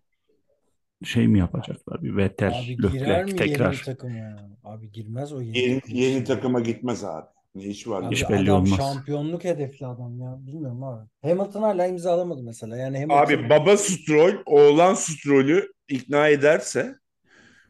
şey 1.04 1.28
mi 1.28 1.40
yapacaklar? 1.40 2.04
Bir 2.04 2.18
Vettel, 2.18 2.54
Abi 2.54 2.86
girer 2.86 3.26
Leclerc 3.26 3.26
mi 3.26 3.44
yeni 3.46 3.48
tekrar. 3.50 3.72
bir 3.72 3.82
takıma? 3.82 4.50
Abi 4.64 4.92
girmez 4.92 5.34
o 5.34 5.42
yeni 5.42 5.60
Yeni, 5.60 5.82
takım 5.82 5.96
yeni 5.96 6.24
takıma 6.24 6.60
gitmez 6.60 7.04
abi. 7.04 7.28
Ne 7.56 7.66
işi 7.66 7.90
var? 7.90 8.04
Abi 8.04 8.16
Hiç 8.16 8.30
belli 8.30 8.52
adam 8.52 8.58
olmaz. 8.58 8.70
şampiyonluk 8.78 9.44
hedefli 9.44 9.86
adam 9.88 10.20
ya. 10.20 10.38
Bilmiyorum 10.48 10.84
abi. 10.84 11.10
Hamilton 11.22 11.62
hala 11.64 11.88
imzalamadı 11.88 12.44
mesela. 12.44 12.78
Yani 12.78 13.00
Hamilton 13.02 13.20
Abi 13.24 13.50
baba 13.50 13.78
Stroll, 13.78 14.36
oğlan 14.46 14.94
Stroll'ü 14.94 15.72
ikna 15.88 16.28
ederse 16.28 16.96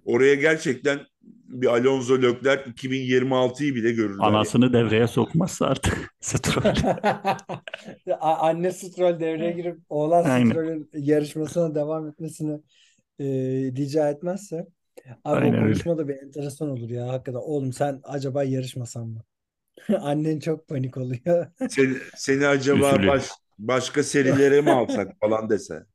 oraya 0.05 0.35
gerçekten 0.35 0.99
bir 1.47 1.67
Alonso 1.67 2.21
Leclerc 2.21 2.69
2026'yı 2.71 3.75
bile 3.75 3.91
görürler. 3.91 4.23
Anasını 4.27 4.73
devreye 4.73 5.07
sokmazsa 5.07 5.65
artık 5.65 6.13
Stroll. 6.21 6.73
Anne 8.21 8.71
Stroll 8.71 9.19
devreye 9.19 9.51
girip 9.51 9.79
oğlan. 9.89 10.23
Stroll'ün 10.23 10.89
yarışmasına 10.93 11.75
devam 11.75 12.07
etmesini 12.09 12.61
e, 13.19 13.25
rica 13.75 14.09
etmezse 14.09 14.67
abi 15.25 15.45
Aynen 15.45 15.53
o 15.53 15.55
öyle. 15.63 15.65
konuşma 15.65 15.97
da 15.97 16.07
bir 16.07 16.15
enteresan 16.15 16.69
olur 16.69 16.89
ya 16.89 17.07
hakikaten. 17.09 17.39
Oğlum 17.39 17.73
sen 17.73 18.01
acaba 18.03 18.43
yarışmasan 18.43 19.07
mı? 19.07 19.23
Annen 20.01 20.39
çok 20.39 20.67
panik 20.67 20.97
oluyor. 20.97 21.47
Seni, 21.65 21.97
seni 22.15 22.47
acaba 22.47 22.79
Üzülüyor. 22.79 23.07
baş, 23.07 23.29
başka 23.59 24.03
serilere 24.03 24.61
mi 24.61 24.71
alsak 24.71 25.13
falan 25.19 25.49
dese. 25.49 25.85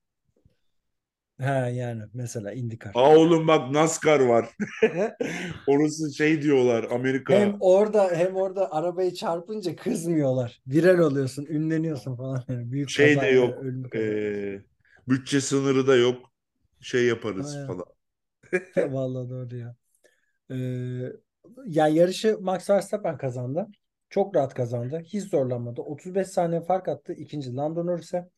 Ha 1.40 1.68
yani 1.68 2.02
mesela 2.14 2.52
IndyCar. 2.52 2.92
Aa 2.94 3.16
oğlum 3.16 3.48
bak 3.48 3.70
NASCAR 3.70 4.20
var. 4.20 4.48
Orası 5.68 6.14
şey 6.14 6.42
diyorlar 6.42 6.86
Amerika. 6.90 7.34
Hem 7.34 7.56
orada 7.60 8.10
hem 8.10 8.36
orada 8.36 8.72
arabayı 8.72 9.14
çarpınca 9.14 9.76
kızmıyorlar. 9.76 10.62
Viral 10.66 10.98
oluyorsun, 10.98 11.46
ünleniyorsun 11.46 12.16
falan. 12.16 12.44
Yani 12.48 12.72
büyük 12.72 12.90
şey 12.90 13.20
de 13.20 13.26
yok. 13.26 13.54
e, 13.94 14.62
bütçe 15.08 15.40
sınırı 15.40 15.86
da 15.86 15.96
yok. 15.96 16.16
Şey 16.80 17.04
yaparız 17.06 17.54
Aynen. 17.54 17.66
falan. 17.66 17.84
Vallahi 18.94 19.30
doğru 19.30 19.56
ya. 19.56 19.76
Ee, 20.50 20.56
ya 21.66 21.88
yarışı 21.88 22.38
Max 22.40 22.70
Verstappen 22.70 23.18
kazandı. 23.18 23.66
Çok 24.10 24.36
rahat 24.36 24.54
kazandı. 24.54 25.02
Hiç 25.04 25.24
zorlanmadı. 25.24 25.80
35 25.80 26.28
saniye 26.28 26.60
fark 26.60 26.88
attı. 26.88 27.12
İkinci 27.12 27.56
Lando 27.56 27.86
Norris'e. 27.86 28.28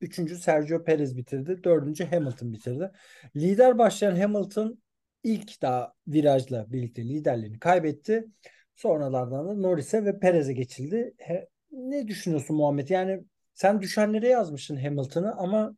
Üçüncü 0.00 0.36
Sergio 0.36 0.84
Perez 0.84 1.16
bitirdi. 1.16 1.64
Dördüncü 1.64 2.04
Hamilton 2.04 2.52
bitirdi. 2.52 2.90
Lider 3.36 3.78
başlayan 3.78 4.16
Hamilton 4.16 4.82
ilk 5.24 5.62
daha 5.62 5.92
virajla 6.08 6.72
birlikte 6.72 7.04
liderliğini 7.04 7.58
kaybetti. 7.58 8.24
Sonralardan 8.76 9.48
da 9.48 9.54
Norris'e 9.54 10.04
ve 10.04 10.18
Perez'e 10.18 10.52
geçildi. 10.52 11.14
He, 11.18 11.48
ne 11.72 12.08
düşünüyorsun 12.08 12.56
Muhammed? 12.56 12.88
Yani 12.88 13.24
sen 13.54 13.80
düşenlere 13.80 14.28
yazmışsın 14.28 14.76
Hamilton'ı 14.76 15.32
ama 15.32 15.76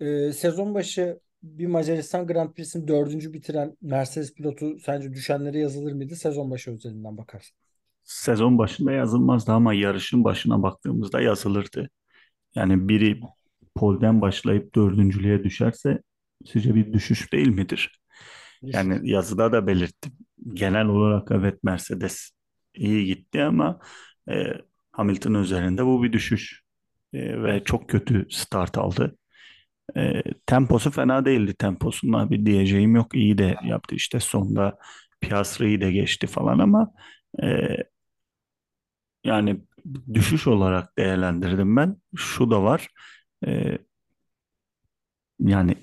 e, 0.00 0.32
sezon 0.32 0.74
başı 0.74 1.20
bir 1.42 1.66
Macaristan 1.66 2.26
Grand 2.26 2.52
Prix'sini 2.52 2.88
dördüncü 2.88 3.32
bitiren 3.32 3.76
Mercedes 3.82 4.34
pilotu 4.34 4.78
sence 4.78 5.12
düşenlere 5.12 5.58
yazılır 5.58 5.92
mıydı? 5.92 6.16
Sezon 6.16 6.50
başı 6.50 6.70
özelinden 6.70 7.16
bakarsın. 7.16 7.56
Sezon 8.04 8.58
başında 8.58 8.92
yazılmazdı 8.92 9.52
ama 9.52 9.74
yarışın 9.74 10.24
başına 10.24 10.62
baktığımızda 10.62 11.20
yazılırdı. 11.20 11.90
Yani 12.54 12.88
biri 12.88 13.20
polden 13.80 14.20
başlayıp 14.20 14.74
dördüncülüğe 14.74 15.44
düşerse 15.44 16.02
sizce 16.46 16.74
bir 16.74 16.92
düşüş 16.92 17.32
değil 17.32 17.48
midir? 17.48 18.00
Yani 18.62 19.10
yazıda 19.10 19.52
da 19.52 19.66
belirttim. 19.66 20.12
Genel 20.54 20.86
olarak 20.86 21.28
evet 21.30 21.64
Mercedes 21.64 22.30
iyi 22.74 23.06
gitti 23.06 23.42
ama 23.42 23.80
e, 24.30 24.34
Hamilton 24.92 25.34
üzerinde 25.34 25.86
bu 25.86 26.02
bir 26.02 26.12
düşüş. 26.12 26.62
E, 27.12 27.42
ve 27.42 27.64
çok 27.64 27.88
kötü 27.90 28.26
start 28.30 28.78
aldı. 28.78 29.16
E, 29.96 30.22
temposu 30.46 30.90
fena 30.90 31.24
değildi. 31.24 31.54
Temposuna 31.58 32.30
bir 32.30 32.46
diyeceğim 32.46 32.96
yok. 32.96 33.14
İyi 33.14 33.38
de 33.38 33.56
yaptı. 33.64 33.94
İşte 33.94 34.20
sonda 34.20 34.78
Piastri'yi 35.20 35.80
de 35.80 35.92
geçti 35.92 36.26
falan 36.26 36.58
ama 36.58 36.92
e, 37.42 37.46
yani 39.24 39.60
düşüş 40.14 40.46
olarak 40.46 40.98
değerlendirdim 40.98 41.76
ben. 41.76 41.96
Şu 42.16 42.50
da 42.50 42.62
var. 42.62 42.88
E, 43.46 43.78
yani 45.38 45.76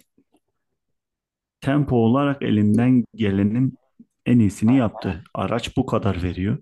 tempo 1.61 1.95
olarak 1.95 2.41
elinden 2.41 3.05
gelenin 3.15 3.77
en 4.25 4.39
iyisini 4.39 4.77
yaptı. 4.77 5.23
Araç 5.33 5.77
bu 5.77 5.85
kadar 5.85 6.23
veriyor. 6.23 6.57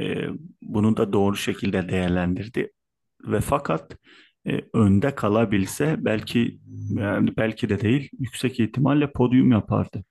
E, 0.00 0.16
bunu 0.62 0.98
da 0.98 1.14
doğru 1.14 1.36
şekilde 1.36 1.90
değerlendirdi. 1.90 2.72
Ve 3.26 3.40
fakat 3.40 3.98
e, 4.48 4.60
önde 4.74 5.14
kalabilse 5.14 5.96
belki 5.98 6.60
yani 6.90 7.36
belki 7.36 7.68
de 7.68 7.80
değil 7.80 8.10
yüksek 8.20 8.60
ihtimalle 8.60 9.12
podyum 9.12 9.52
yapardı. 9.52 10.04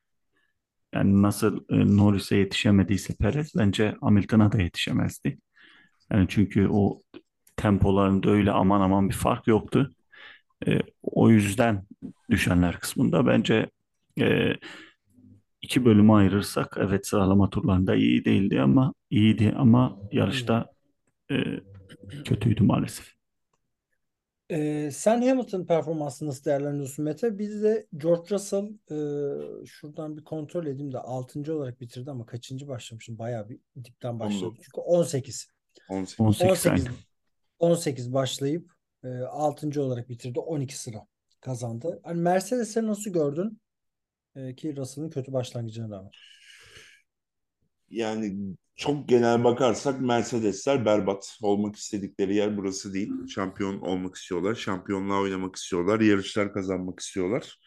Yani 0.93 1.21
nasıl 1.21 1.57
e, 1.69 1.97
Norris'e 1.97 2.37
yetişemediyse 2.37 3.15
Perez 3.15 3.51
bence 3.57 3.95
Hamilton'a 4.01 4.51
da 4.51 4.61
yetişemezdi. 4.61 5.37
Yani 6.13 6.27
çünkü 6.29 6.67
o 6.71 7.01
tempolarında 7.57 8.29
öyle 8.31 8.51
aman 8.51 8.81
aman 8.81 9.09
bir 9.09 9.15
fark 9.15 9.47
yoktu. 9.47 9.94
E, 10.67 10.80
o 11.04 11.30
yüzden 11.30 11.84
düşenler 12.30 12.80
kısmında 12.80 13.28
bence 13.28 13.69
e, 14.19 14.54
iki 15.62 15.86
bölüme 15.86 16.13
ayırırsak 16.13 16.78
evet 16.80 17.08
sıralama 17.08 17.49
turlarında 17.49 17.95
iyi 17.95 18.25
değildi 18.25 18.62
ama 18.62 18.93
iyiydi 19.10 19.54
ama 19.58 19.97
yarışta 20.12 20.65
e, 21.32 21.36
kötüydü 22.25 22.63
maalesef. 22.63 23.15
Ee, 24.51 24.89
sen 24.91 25.21
Hamilton 25.21 25.65
performansını 25.65 26.30
nasıl 26.30 26.45
değerlendiriyorsun 26.45 27.06
Mete? 27.06 27.39
Biz 27.39 27.63
de 27.63 27.88
George 27.97 28.36
Russell 28.36 28.65
e, 28.91 29.65
şuradan 29.65 30.17
bir 30.17 30.23
kontrol 30.23 30.65
edeyim 30.65 30.93
de 30.93 30.99
6. 30.99 31.56
olarak 31.56 31.82
bitirdi 31.82 32.12
ama 32.12 32.25
kaçıncı 32.25 32.67
başlamışım? 32.67 33.17
Bayağı 33.17 33.49
bir 33.49 33.60
dipten 33.84 34.19
başladı. 34.19 34.45
19. 34.45 34.65
Çünkü 34.65 34.82
18. 34.82 35.47
18. 35.89 36.19
18 36.19 36.41
18 36.41 36.67
aynen. 36.67 36.93
18 37.60 38.13
başlayıp 38.13 38.74
e, 39.05 39.23
6. 39.23 39.81
olarak 39.81 40.09
bitirdi. 40.09 40.39
12 40.39 40.77
sıra 40.77 41.07
kazandı. 41.41 41.99
Hani 42.03 42.21
Mercedes'i 42.21 42.87
nasıl 42.87 43.13
gördün? 43.13 43.61
E, 44.35 44.55
ki 44.55 44.75
Russell'ın 44.77 45.09
kötü 45.09 45.33
başlangıcına 45.33 45.95
rağmen. 45.95 46.11
Yani 47.89 48.55
çok 48.75 49.09
genel 49.09 49.43
bakarsak 49.43 50.01
Mercedesler 50.01 50.85
berbat. 50.85 51.37
Olmak 51.41 51.75
istedikleri 51.75 52.35
yer 52.35 52.57
burası 52.57 52.93
değil. 52.93 53.11
Şampiyon 53.27 53.79
olmak 53.79 54.15
istiyorlar. 54.15 54.55
Şampiyonluğa 54.55 55.21
oynamak 55.21 55.55
istiyorlar. 55.55 55.99
Yarışlar 55.99 56.53
kazanmak 56.53 56.99
istiyorlar. 56.99 57.59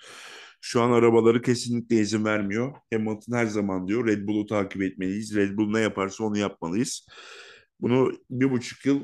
Şu 0.61 0.83
an 0.83 0.90
arabaları 0.90 1.42
kesinlikle 1.42 1.96
izin 1.96 2.24
vermiyor. 2.24 2.74
Hamilton 2.92 3.37
her 3.37 3.46
zaman 3.46 3.88
diyor 3.88 4.07
Red 4.07 4.27
Bull'u 4.27 4.46
takip 4.46 4.83
etmeliyiz. 4.83 5.37
Red 5.37 5.57
Bull 5.57 5.72
ne 5.72 5.81
yaparsa 5.81 6.24
onu 6.24 6.38
yapmalıyız. 6.38 7.09
Bunu 7.81 8.12
bir 8.31 8.51
buçuk 8.51 8.87
yıl 8.87 9.03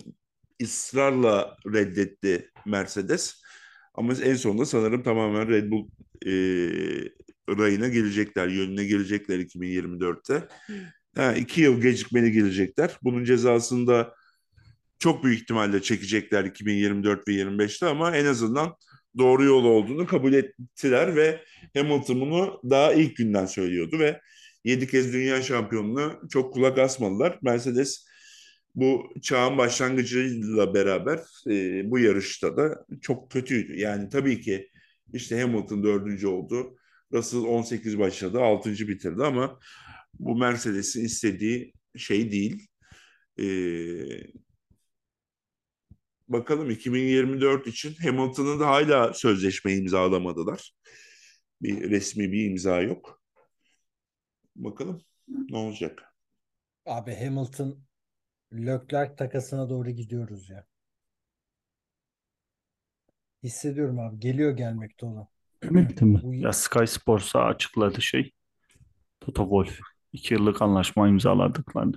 ısrarla 0.63 1.57
reddetti 1.67 2.51
Mercedes. 2.67 3.43
Ama 3.95 4.13
en 4.13 4.35
sonunda 4.35 4.67
sanırım 4.67 5.03
tamamen 5.03 5.49
Red 5.49 5.71
Bull 5.71 5.89
e, 6.27 6.33
rayına 7.49 7.89
gelecekler, 7.89 8.49
yönüne 8.49 8.85
gelecekler 8.85 9.39
2024'te. 9.39 10.49
Ha, 11.17 11.33
iki 11.33 11.61
yıl 11.61 11.81
gecikmeli 11.81 12.33
gelecekler. 12.33 12.99
Bunun 13.03 13.25
cezasını 13.25 13.87
da 13.87 14.15
çok 14.99 15.25
büyük 15.25 15.43
ihtimalle 15.43 15.83
çekecekler 15.83 16.45
2024 16.45 17.29
ve 17.29 17.33
25'te 17.33 17.87
ama 17.87 18.17
en 18.17 18.25
azından 18.25 18.77
doğru 19.19 19.45
yol 19.45 19.65
olduğunu 19.65 20.07
kabul 20.07 20.33
ettiler 20.33 21.17
ve 21.17 21.41
Hamilton 21.77 22.21
bunu 22.21 22.61
daha 22.71 22.93
ilk 22.93 23.17
günden 23.17 23.47
söylüyordu 23.47 23.99
ve 23.99 24.21
7 24.65 24.89
kez 24.89 25.13
dünya 25.13 25.43
şampiyonluğuna 25.43 26.21
çok 26.31 26.55
kulak 26.55 26.79
asmadılar. 26.79 27.39
Mercedes 27.43 28.07
bu 28.75 29.15
çağın 29.23 29.59
başlangıcıyla 29.59 30.75
beraber 30.75 31.21
e, 31.47 31.91
bu 31.91 31.99
yarışta 31.99 32.57
da 32.57 32.87
çok 33.03 33.31
kötüydü. 33.31 33.81
Yani 33.81 34.09
tabii 34.09 34.41
ki 34.41 34.71
işte 35.13 35.41
Hamilton 35.41 35.85
dördüncü 35.85 36.27
oldu. 36.27 36.77
Russell 37.13 37.41
18 37.41 37.99
başladı, 37.99 38.41
6. 38.41 38.71
bitirdi 38.71 39.25
ama 39.25 39.61
bu 40.19 40.37
Mercedes'in 40.37 41.05
istediği 41.05 41.73
şey 41.97 42.33
değil. 42.33 42.69
Ee, 43.39 43.45
bakalım 46.29 46.71
2024 46.71 47.67
için 47.67 47.95
Hamilton'ın 47.95 48.61
da 48.61 48.67
hala 48.67 49.15
sözleşme 49.15 49.75
imzalamadılar. 49.75 50.75
Bir 51.63 51.91
resmi 51.91 52.33
bir 52.33 52.51
imza 52.51 52.81
yok. 52.81 53.23
Bakalım 54.57 55.03
ne 55.29 55.57
olacak. 55.57 56.03
Abi 56.87 57.15
Hamilton 57.15 57.85
Leclerc 58.53 59.17
takasına 59.17 59.69
doğru 59.71 59.91
gidiyoruz 59.91 60.51
ya. 60.51 60.67
Hissediyorum 63.43 63.99
abi. 63.99 64.21
Geliyor 64.21 64.57
gelmekte 64.57 65.07
olan. 65.07 65.29
Değil 65.63 66.03
mi? 66.03 66.21
Bu- 66.23 66.35
Ya 66.35 66.53
Sky 66.53 66.85
Sports'a 66.87 67.41
açıkladı 67.45 68.03
şey. 68.03 68.33
Toto 69.21 69.43
Wolff. 69.43 69.79
iki 70.13 70.35
yıllık 70.35 70.63
anlaşma 70.63 71.09
imzaladıklarını. 71.09 71.95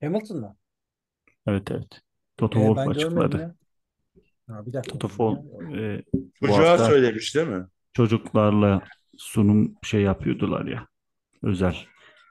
Hamilton'la. 0.00 0.56
Evet 1.46 1.70
evet. 1.70 2.00
Toto 2.36 2.58
Ee, 2.58 2.62
Wolff 2.66 2.88
açıkladı. 2.88 3.36
ya. 3.38 3.54
Ha, 4.48 4.66
bir 4.66 4.72
dakika. 4.72 4.98
Toto 4.98 5.08
Wolff 5.08 5.74
e, 5.78 6.04
bu 6.12 6.46
Çocuğa 6.46 6.78
söylemiş 6.78 7.34
değil 7.36 7.48
mi? 7.48 7.66
çocuklarla 7.92 8.82
sunum 9.18 9.74
şey 9.82 10.02
yapıyordular 10.02 10.66
ya. 10.66 10.88
Özel 11.42 11.76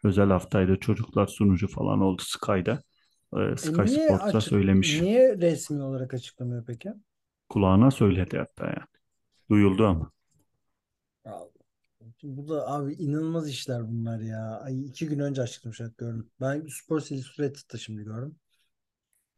özel 0.03 0.27
haftaydı. 0.29 0.79
Çocuklar 0.79 1.27
sunucu 1.27 1.67
falan 1.67 2.01
oldu 2.01 2.21
Sky'da. 2.25 2.81
E, 3.37 3.41
E, 3.41 3.57
Sky 3.57 3.81
niye 3.81 4.07
Sports'a 4.07 4.37
açık- 4.37 4.49
söylemiş. 4.49 5.01
Niye 5.01 5.37
resmi 5.37 5.81
olarak 5.81 6.13
açıklamıyor 6.13 6.65
peki? 6.65 6.93
Kulağına 7.49 7.91
söyledi 7.91 8.37
hatta 8.37 8.65
yani. 8.65 8.87
Duyuldu 9.49 9.85
ama. 9.87 10.11
Ya, 11.25 11.39
Bu 12.23 12.49
da 12.49 12.67
abi 12.71 12.93
inanılmaz 12.93 13.49
işler 13.49 13.87
bunlar 13.87 14.19
ya. 14.19 14.59
Ay 14.63 14.85
iki 14.85 15.07
gün 15.07 15.19
önce 15.19 15.41
açıklamışlar 15.41 15.91
gördüm. 15.97 16.29
Ben 16.41 16.65
Sports 16.69 17.11
Illustrated'da 17.11 17.77
şimdi 17.77 18.03
gördüm. 18.03 18.35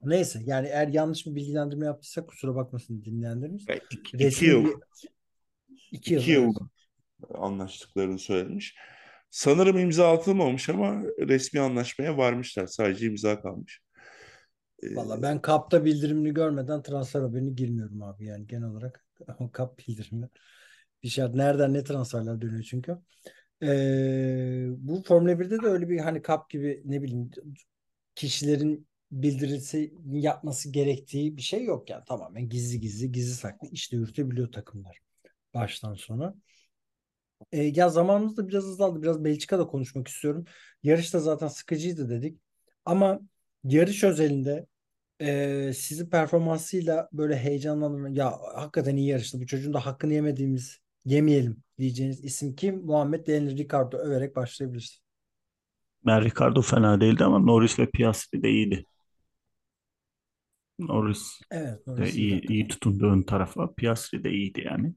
Neyse 0.02 0.42
yani 0.46 0.68
eğer 0.68 0.88
yanlış 0.88 1.26
bir 1.26 1.36
bilgilendirme 1.36 1.86
yaptıysak 1.86 2.28
kusura 2.28 2.56
bakmasın 2.56 3.04
dinleyenlerimiz. 3.06 3.66
İki, 3.92 4.18
iki 4.28 4.46
yıl, 4.46 4.64
bir 4.66 4.74
iki 5.92 6.14
yıl. 6.14 6.22
iki 6.22 6.32
yıl 6.32 6.54
anlaştıklarını 7.34 8.20
söylemiş. 8.20 8.76
Sanırım 9.34 9.78
imza 9.78 10.12
atılmamış 10.12 10.70
ama 10.70 11.02
resmi 11.20 11.60
anlaşmaya 11.60 12.18
varmışlar. 12.18 12.68
Sadece 12.68 13.06
imza 13.06 13.42
kalmış. 13.42 13.80
E, 14.84 14.96
Valla 14.96 15.22
ben 15.22 15.42
kapta 15.42 15.86
bildirimini 15.86 16.34
görmeden 16.34 16.84
transfer 16.84 17.22
haberine 17.22 17.50
girmiyorum 17.50 18.04
abi 18.04 18.26
yani 18.26 18.48
genel 18.48 18.64
olarak 18.64 19.06
kap 19.54 19.80
bildirimi 19.80 20.30
bir 21.04 21.08
şey 21.08 21.26
nereden 21.34 21.74
ne 21.74 21.84
transferler 21.84 22.42
dönüyor 22.42 22.64
çünkü. 22.64 22.98
Ee, 23.64 24.68
bu 24.78 25.04
Formula 25.04 25.40
1'de 25.40 25.62
de 25.62 25.68
öyle 25.68 25.90
bir 25.90 26.00
hani 26.00 26.22
kap 26.22 26.50
gibi 26.50 26.82
ne 26.86 27.02
bileyim 27.02 27.32
kişilerin 28.16 28.88
bildirisi 29.12 29.94
yapması 30.12 30.72
gerektiği 30.72 31.38
bir 31.38 31.42
şey 31.42 31.64
yok 31.64 31.90
yani 31.90 32.04
tamamen 32.08 32.50
gizli 32.50 32.80
gizli 32.80 33.12
gizli 33.12 33.34
saklı 33.34 33.68
işte 33.72 33.98
yürütebiliyor 33.98 34.52
takımlar 34.52 35.00
baştan 35.54 35.94
sona. 35.94 36.36
Ee, 37.52 37.64
ya 37.64 37.90
zamanımız 37.90 38.38
da 38.38 38.48
biraz 38.48 38.66
azaldı. 38.70 39.02
Biraz 39.04 39.24
Belçika'da 39.24 39.68
konuşmak 39.68 40.08
istiyorum. 40.08 40.46
Yarış 40.84 41.14
da 41.14 41.20
zaten 41.20 41.48
sıkıcıydı 41.48 42.10
dedik. 42.10 42.40
Ama 42.86 43.20
yarış 43.64 44.04
özelinde 44.04 44.66
e, 45.22 45.74
sizi 45.76 46.10
performansıyla 46.10 47.10
böyle 47.14 47.38
heyecanlandıran 47.38 48.14
ya 48.14 48.40
hakikaten 48.56 48.96
iyi 48.96 49.08
yarıştı. 49.08 49.42
Bu 49.42 49.48
çocuğun 49.48 49.74
da 49.74 49.86
hakkını 49.86 50.14
yemediğimiz 50.14 50.80
yemeyelim 51.06 51.64
diyeceğiniz 51.80 52.24
isim 52.26 52.56
kim? 52.56 52.86
Muhammed 52.86 53.28
Daniel 53.28 53.58
Ricardo 53.58 53.98
överek 53.98 54.36
başlayabilirsin. 54.36 55.02
Ben 56.06 56.22
Ricardo 56.24 56.62
fena 56.62 57.02
değildi 57.02 57.24
ama 57.24 57.40
Norris 57.40 57.80
ve 57.80 57.90
Piastri 57.90 58.44
de 58.44 58.50
iyiydi. 58.50 58.86
Norris 60.80 61.42
Evet, 61.52 61.88
de 61.98 62.12
Norris 62.12 62.16
iyi 62.18 62.42
iyi, 62.42 62.42
iyi 62.48 62.68
tutundu 62.68 63.06
ön 63.12 63.24
tarafa. 63.24 63.74
Piastri 63.76 64.24
de 64.24 64.32
iyiydi 64.32 64.62
yani. 64.66 64.94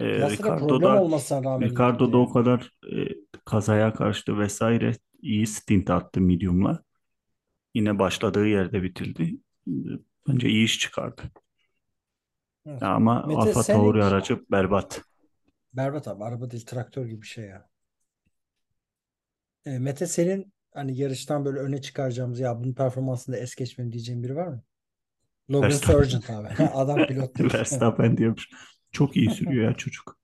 Ee, 0.00 0.16
Piastra'da 0.16 0.30
Ricardo 0.30 0.66
problem 0.68 0.96
da 0.96 1.02
olmasına 1.02 1.44
rağmen 1.44 1.70
Ricardo 1.70 2.12
da 2.12 2.16
o 2.16 2.32
kadar 2.32 2.70
e, 2.92 3.08
kazaya 3.44 3.92
karıştı 3.92 4.38
vesaire 4.38 4.92
iyi 5.22 5.46
stint 5.46 5.90
attı 5.90 6.20
medium'la. 6.20 6.82
Yine 7.74 7.98
başladığı 7.98 8.46
yerde 8.46 8.82
bitirdi. 8.82 9.36
Bence 10.28 10.48
iyi 10.48 10.64
iş 10.64 10.78
çıkardı. 10.78 11.22
Evet. 12.66 12.82
Ama 12.82 13.26
Mete 13.26 13.40
Alfa 13.40 13.62
Tauri 13.62 14.04
aracı 14.04 14.40
berbat. 14.50 15.02
berbat 15.72 16.08
abi 16.08 16.24
araba 16.24 16.50
değil 16.50 16.66
traktör 16.66 17.06
gibi 17.06 17.22
bir 17.22 17.26
şey 17.26 17.44
ya. 17.44 17.68
E, 19.66 19.78
Mete 19.78 20.06
senin 20.06 20.52
hani 20.74 20.98
yarıştan 20.98 21.44
böyle 21.44 21.60
öne 21.60 21.80
çıkaracağımız 21.80 22.40
ya 22.40 22.60
bunun 22.60 22.72
performansında 22.72 23.36
es 23.36 23.54
geçmem 23.54 23.92
diyeceğin 23.92 24.22
biri 24.22 24.36
var 24.36 24.46
mı? 24.46 24.62
Logan 25.50 25.70
Verstappen. 25.70 26.02
Sargent 26.02 26.30
abi. 26.30 26.68
Adam 26.74 27.06
pilot 27.06 27.38
değil. 27.38 27.50
Verstappen 27.54 28.16
diyormuş. 28.16 28.48
Çok 28.92 29.16
iyi 29.16 29.30
sürüyor 29.30 29.70
ya 29.70 29.76
çocuk. 29.76 30.18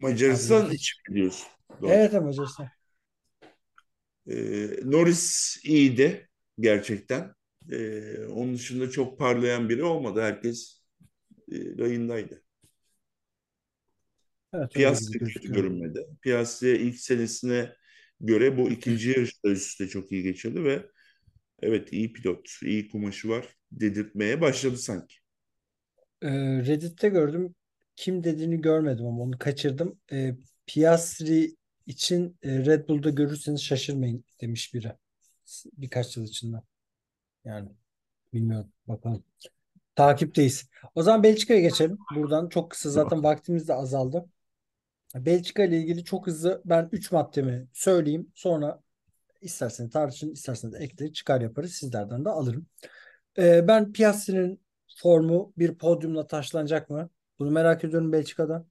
Macaristan 0.00 0.70
için 0.70 1.00
biliyorsun. 1.10 1.46
Doğru. 1.80 1.90
Evet 1.90 2.12
Macaristan. 2.12 2.68
E, 4.26 4.36
Norris 4.84 5.56
iyiydi 5.64 6.28
gerçekten. 6.58 7.34
E, 7.70 8.02
onun 8.26 8.54
dışında 8.54 8.90
çok 8.90 9.18
parlayan 9.18 9.68
biri 9.68 9.84
olmadı. 9.84 10.22
Herkes 10.22 10.82
e, 11.52 11.56
rayındaydı. 11.78 12.42
Evet 14.54 14.74
Piastri 14.74 15.18
kötü 15.18 15.52
görünmedi. 15.52 16.06
Piastri 16.22 16.76
ilk 16.76 16.98
senesine 16.98 17.72
göre 18.20 18.58
bu 18.58 18.70
ikinci 18.70 19.10
yarışta 19.10 19.48
üst 19.48 19.70
üste 19.70 19.88
çok 19.88 20.12
iyi 20.12 20.22
geçirdi 20.22 20.64
ve 20.64 20.86
evet 21.62 21.92
iyi 21.92 22.12
pilot, 22.12 22.48
iyi 22.62 22.88
kumaşı 22.88 23.28
var 23.28 23.56
dedirtmeye 23.72 24.40
başladı 24.40 24.76
sanki. 24.76 25.14
Ee, 26.22 26.28
Reddit'te 26.66 27.08
gördüm. 27.08 27.54
Kim 28.02 28.24
dediğini 28.24 28.60
görmedim 28.60 29.06
ama 29.06 29.22
onu 29.22 29.38
kaçırdım. 29.38 29.98
Ee, 30.12 30.34
Piastri 30.66 31.56
için 31.86 32.38
e, 32.42 32.64
Red 32.66 32.88
Bull'da 32.88 33.10
görürseniz 33.10 33.62
şaşırmayın 33.62 34.24
demiş 34.40 34.74
biri. 34.74 34.92
Birkaç 35.72 36.16
yıl 36.16 36.24
içinde. 36.24 36.56
Yani 37.44 37.68
bilmiyorum. 38.32 38.72
Bakalım. 38.88 39.24
Takipteyiz. 39.94 40.68
O 40.94 41.02
zaman 41.02 41.22
Belçika'ya 41.22 41.60
geçelim. 41.60 41.98
Buradan 42.16 42.48
çok 42.48 42.70
kısa 42.70 42.90
zaten 42.90 43.24
vaktimiz 43.24 43.68
de 43.68 43.74
azaldı. 43.74 44.28
Belçika 45.14 45.64
ile 45.64 45.78
ilgili 45.78 46.04
çok 46.04 46.26
hızlı 46.26 46.62
ben 46.64 46.88
3 46.92 47.12
maddemi 47.12 47.68
söyleyeyim. 47.72 48.32
Sonra 48.34 48.82
isterseniz 49.40 49.90
tartışın, 49.90 50.32
isterseniz 50.32 50.74
ekle 50.74 51.12
çıkar 51.12 51.40
yaparız. 51.40 51.72
Sizlerden 51.72 52.24
de 52.24 52.28
alırım. 52.28 52.66
Ee, 53.38 53.68
ben 53.68 53.92
Piastri'nin 53.92 54.60
formu 54.96 55.52
bir 55.58 55.74
podyumla 55.74 56.26
taşlanacak 56.26 56.90
mı? 56.90 57.10
Bunu 57.42 57.50
merak 57.50 57.84
ediyorum 57.84 58.12
Belçika'da. 58.12 58.66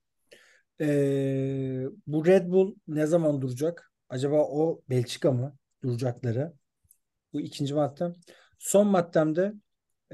Ee, 0.81 1.85
bu 2.07 2.25
Red 2.25 2.51
Bull 2.51 2.75
ne 2.87 3.05
zaman 3.05 3.41
duracak? 3.41 3.91
Acaba 4.09 4.35
o 4.35 4.81
Belçika 4.89 5.31
mı 5.31 5.55
duracakları? 5.83 6.53
Bu 7.33 7.41
ikinci 7.41 7.73
maddem. 7.73 8.13
Son 8.59 8.87
maddemde 8.87 9.53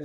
e, 0.00 0.04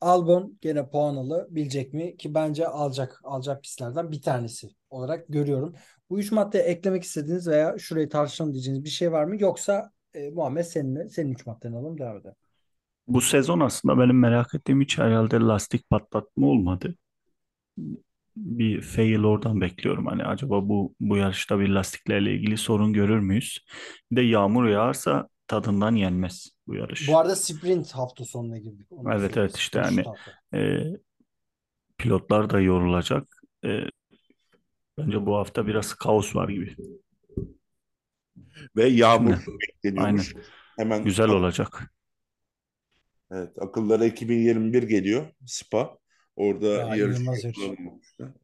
Albon 0.00 0.58
gene 0.60 0.90
puan 0.90 1.16
alabilecek 1.16 1.92
mi? 1.94 2.16
Ki 2.16 2.34
bence 2.34 2.66
alacak. 2.66 3.20
Alacak 3.24 3.62
pistlerden 3.62 4.12
bir 4.12 4.22
tanesi 4.22 4.68
olarak 4.90 5.28
görüyorum. 5.28 5.74
Bu 6.10 6.18
üç 6.20 6.32
maddeye 6.32 6.64
eklemek 6.64 7.02
istediğiniz 7.02 7.48
veya 7.48 7.78
şurayı 7.78 8.08
tartışalım 8.08 8.52
diyeceğiniz 8.52 8.84
bir 8.84 8.90
şey 8.90 9.12
var 9.12 9.24
mı? 9.24 9.36
Yoksa 9.40 9.90
e, 10.14 10.30
Muhammed 10.30 10.64
seninle, 10.64 11.08
senin 11.08 11.32
üç 11.32 11.46
maddeni 11.46 11.76
alalım 11.76 11.98
devam 11.98 12.16
edelim. 12.16 12.36
Bu 13.08 13.20
sezon 13.20 13.60
aslında 13.60 13.98
benim 13.98 14.18
merak 14.18 14.54
ettiğim 14.54 14.80
hiç 14.80 14.98
herhalde 14.98 15.36
lastik 15.36 15.90
patlatma 15.90 16.46
olmadı. 16.46 16.94
Bir 18.36 18.80
fail 18.82 19.24
oradan 19.24 19.60
bekliyorum. 19.60 20.06
Hani 20.06 20.24
acaba 20.24 20.68
bu 20.68 20.94
bu 21.00 21.16
yarışta 21.16 21.60
bir 21.60 21.68
lastiklerle 21.68 22.34
ilgili 22.34 22.56
sorun 22.56 22.92
görür 22.92 23.18
müyüz? 23.18 23.64
Bir 24.10 24.16
de 24.16 24.20
yağmur 24.20 24.68
yağarsa 24.68 25.28
tadından 25.46 25.94
yenmez 25.94 26.48
bu 26.66 26.74
yarış. 26.74 27.08
Bu 27.08 27.18
arada 27.18 27.36
sprint 27.36 27.92
hafta 27.92 28.24
sonuna 28.24 28.58
girdik. 28.58 28.86
Onu 28.90 29.08
Evet, 29.12 29.20
söyleyeyim. 29.20 29.40
evet, 29.48 29.56
işte 29.56 29.82
Sprint 29.84 30.06
hani- 30.06 30.06
hafta. 30.16 30.58
Ee, 30.58 30.84
pilotlar 31.98 32.50
da 32.50 32.60
yorulacak. 32.60 33.42
Ee, 33.64 33.80
bence 34.98 35.26
bu 35.26 35.36
hafta 35.36 35.66
biraz 35.66 35.94
kaos 35.94 36.36
var 36.36 36.48
gibi. 36.48 36.76
Ve 38.76 38.84
yağmur 38.88 39.30
Aynen. 39.32 39.42
bekleniyormuş. 39.84 40.34
Hemen 40.76 41.04
Güzel 41.04 41.28
olacak. 41.28 41.92
Evet, 43.30 43.50
akıllara 43.60 44.04
2021 44.04 44.82
geliyor 44.82 45.26
Spa. 45.46 45.99
Orada 46.40 46.68
Ya, 46.74 46.96
yarış 46.96 46.96
inanılmaz 46.96 47.44
yarış. 47.44 47.58
yapılanmamıştı. 47.64 48.34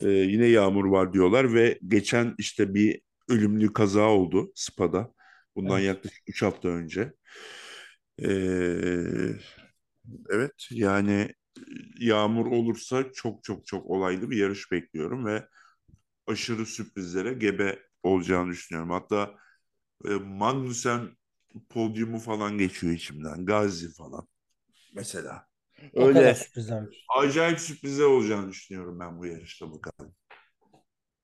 Ee, 0.00 0.08
yine 0.08 0.46
yağmur 0.46 0.84
var 0.84 1.12
diyorlar 1.12 1.54
ve 1.54 1.78
geçen 1.88 2.34
işte 2.38 2.74
bir 2.74 3.02
ölümlü 3.28 3.72
kaza 3.72 4.02
oldu 4.10 4.52
Spa'da. 4.54 5.14
Bundan 5.56 5.78
Evet. 5.78 5.86
yaklaşık 5.86 6.22
3 6.28 6.42
hafta 6.42 6.68
önce. 6.68 7.12
Ee, 8.18 9.40
evet 10.30 10.52
yani 10.70 11.34
yağmur 12.00 12.46
olursa 12.46 13.12
çok 13.12 13.44
çok 13.44 13.66
çok 13.66 13.86
olaylı 13.86 14.30
bir 14.30 14.36
yarış 14.36 14.72
bekliyorum 14.72 15.26
ve 15.26 15.48
aşırı 16.28 16.66
sürprizlere 16.66 17.34
gebe 17.34 17.78
olacağını 18.02 18.50
düşünüyorum. 18.52 18.90
Hatta 18.92 19.34
e, 20.06 20.10
Magnussen 20.10 21.10
podyumu 21.70 22.18
falan 22.18 22.58
geçiyor 22.58 22.94
içimden. 22.94 23.46
Gazi 23.46 23.92
falan 23.94 24.28
mesela. 24.92 25.49
O 25.96 26.10
kadar 26.10 26.34
Öyle 26.34 26.34
sürprizler. 26.34 26.84
acayip 27.18 27.60
sürprizler 27.60 28.04
olacağını 28.04 28.50
düşünüyorum 28.50 29.00
ben 29.00 29.18
bu 29.18 29.26
yarışta 29.26 29.72
bakalım. 29.72 30.14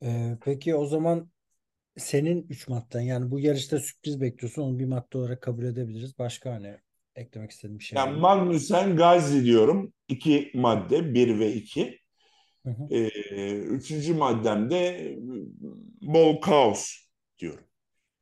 Ee, 0.03 0.38
peki 0.45 0.75
o 0.75 0.87
zaman 0.87 1.31
senin 1.99 2.47
3 2.51 2.69
madden 2.69 3.01
yani 3.01 3.33
bu 3.33 3.40
yarışta 3.40 3.81
sürpriz 3.81 4.21
bekliyorsun 4.23 4.62
onu 4.62 4.79
bir 4.79 4.87
madde 4.87 5.19
olarak 5.19 5.42
kabul 5.42 5.64
edebiliriz. 5.64 6.19
Başka 6.19 6.53
hani 6.55 6.79
eklemek 7.16 7.53
istediğim 7.53 7.81
bir 7.81 7.85
şey 7.85 8.03
var 8.03 8.09
Yani 8.09 8.16
mı? 8.16 8.21
Magnussen 8.21 8.97
Gazi 8.97 9.45
diyorum. 9.45 9.92
İki 10.09 10.51
madde, 10.55 11.14
bir 11.14 11.38
ve 11.38 11.53
iki. 11.53 12.01
Hı 12.64 12.71
hı. 12.71 12.90
Ee, 12.90 13.09
üçüncü 13.59 14.14
maddemde 14.14 15.11
bol 16.03 16.40
kaos 16.40 16.92
diyorum. 17.38 17.64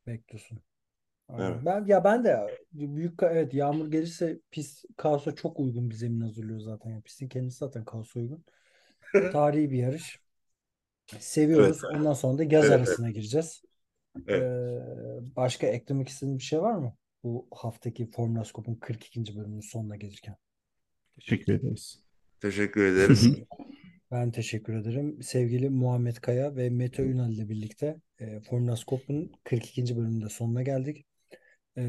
Bekliyorsun. 0.07 0.62
Evet. 1.32 1.56
Ben 1.64 1.84
ya 1.87 2.04
ben 2.04 2.24
de 2.24 2.58
büyük 2.72 3.22
evet 3.22 3.54
yağmur 3.54 3.90
gelirse 3.90 4.40
pist 4.50 4.84
kaosa 4.96 5.34
çok 5.34 5.60
uygun 5.60 5.90
bir 5.90 5.94
zemin 5.94 6.20
hazırlıyor 6.20 6.60
zaten. 6.60 6.90
Yani 6.90 7.02
pistin 7.02 7.28
kendisi 7.28 7.58
zaten 7.58 7.84
kaosa 7.84 8.20
uygun. 8.20 8.44
Tarihi 9.32 9.70
bir 9.70 9.78
yarış. 9.78 10.20
Seviyoruz. 11.18 11.84
Ondan 11.84 12.12
sonra 12.12 12.38
da 12.38 12.44
yaz 12.44 12.64
Evet, 12.64 12.76
arasına 12.76 13.10
gireceğiz. 13.10 13.62
Evet. 14.26 14.42
Ee, 14.42 15.37
başka 15.37 15.66
eklemek 15.66 16.09
istediğin 16.09 16.38
bir 16.38 16.42
şey 16.42 16.61
var 16.61 16.74
mı? 16.74 16.96
Bu 17.24 17.49
haftaki 17.51 18.11
Formula 18.11 18.44
Scope'un 18.44 18.74
42. 18.74 19.36
bölümünün 19.36 19.61
sonuna 19.61 19.96
gelirken. 19.96 20.36
Teşekkür 21.14 21.53
ederiz. 21.53 22.03
Teşekkür 22.40 22.84
ederiz. 22.84 23.28
Ben 24.11 24.30
teşekkür 24.30 24.74
ederim. 24.74 25.22
Sevgili 25.22 25.70
Muhammed 25.70 26.16
Kaya 26.16 26.57
ve 26.57 26.70
Mete 26.70 27.03
Ünal 27.03 27.32
ile 27.32 27.49
birlikte 27.49 28.01
e, 28.18 28.40
Formula 28.40 28.76
Scope'un 28.76 29.32
42. 29.44 29.96
bölümünde 29.96 30.28
sonuna 30.28 30.62
geldik. 30.62 31.07
E, 31.79 31.83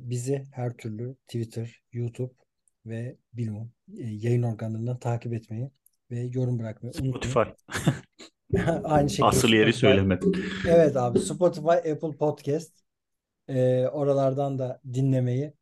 bizi 0.00 0.44
her 0.52 0.76
türlü 0.76 1.14
Twitter, 1.28 1.82
YouTube 1.92 2.34
ve 2.86 3.16
bilmem 3.32 3.70
e, 3.98 4.04
yayın 4.06 4.42
organlarından 4.42 4.98
takip 4.98 5.32
etmeyi 5.34 5.70
ve 6.10 6.20
yorum 6.20 6.58
bırakmayı 6.58 6.92
unutmayın. 6.98 7.30
Spotify. 7.30 8.58
Aynı 8.84 9.10
şekilde 9.10 9.26
Asıl 9.26 9.48
yeri 9.48 9.72
Spotify. 9.72 9.80
söylemedim. 9.80 10.32
Evet 10.68 10.96
abi 10.96 11.18
Spotify, 11.20 11.68
Apple 11.70 12.16
Podcast 12.18 12.72
e, 13.48 13.86
oralardan 13.86 14.58
da 14.58 14.80
dinlemeyi 14.94 15.52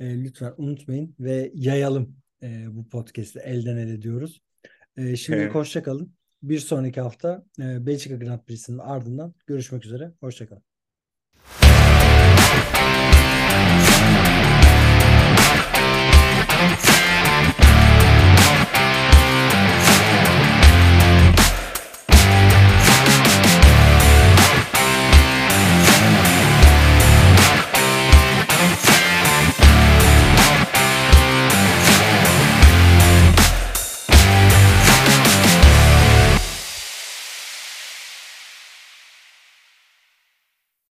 E, 0.00 0.24
lütfen 0.24 0.54
unutmayın 0.56 1.14
ve 1.20 1.52
yayalım 1.54 2.16
e, 2.42 2.76
bu 2.76 2.88
podcast'i 2.88 3.38
elden 3.38 3.76
ele 3.76 4.02
diyoruz. 4.02 4.42
E, 4.96 5.16
şimdi 5.16 5.38
Evet. 5.38 5.54
hoşça 5.54 5.82
kalın. 5.82 6.14
Bir 6.42 6.58
sonraki 6.58 7.00
hafta 7.00 7.44
e, 7.60 7.86
Belçika 7.86 8.16
Grand 8.16 8.40
Prix'sinin 8.40 8.78
ardından 8.78 9.34
görüşmek 9.46 9.84
üzere. 9.86 10.12
Hoşça 10.20 10.48
kalın. 10.48 10.62
Thank 16.58 16.95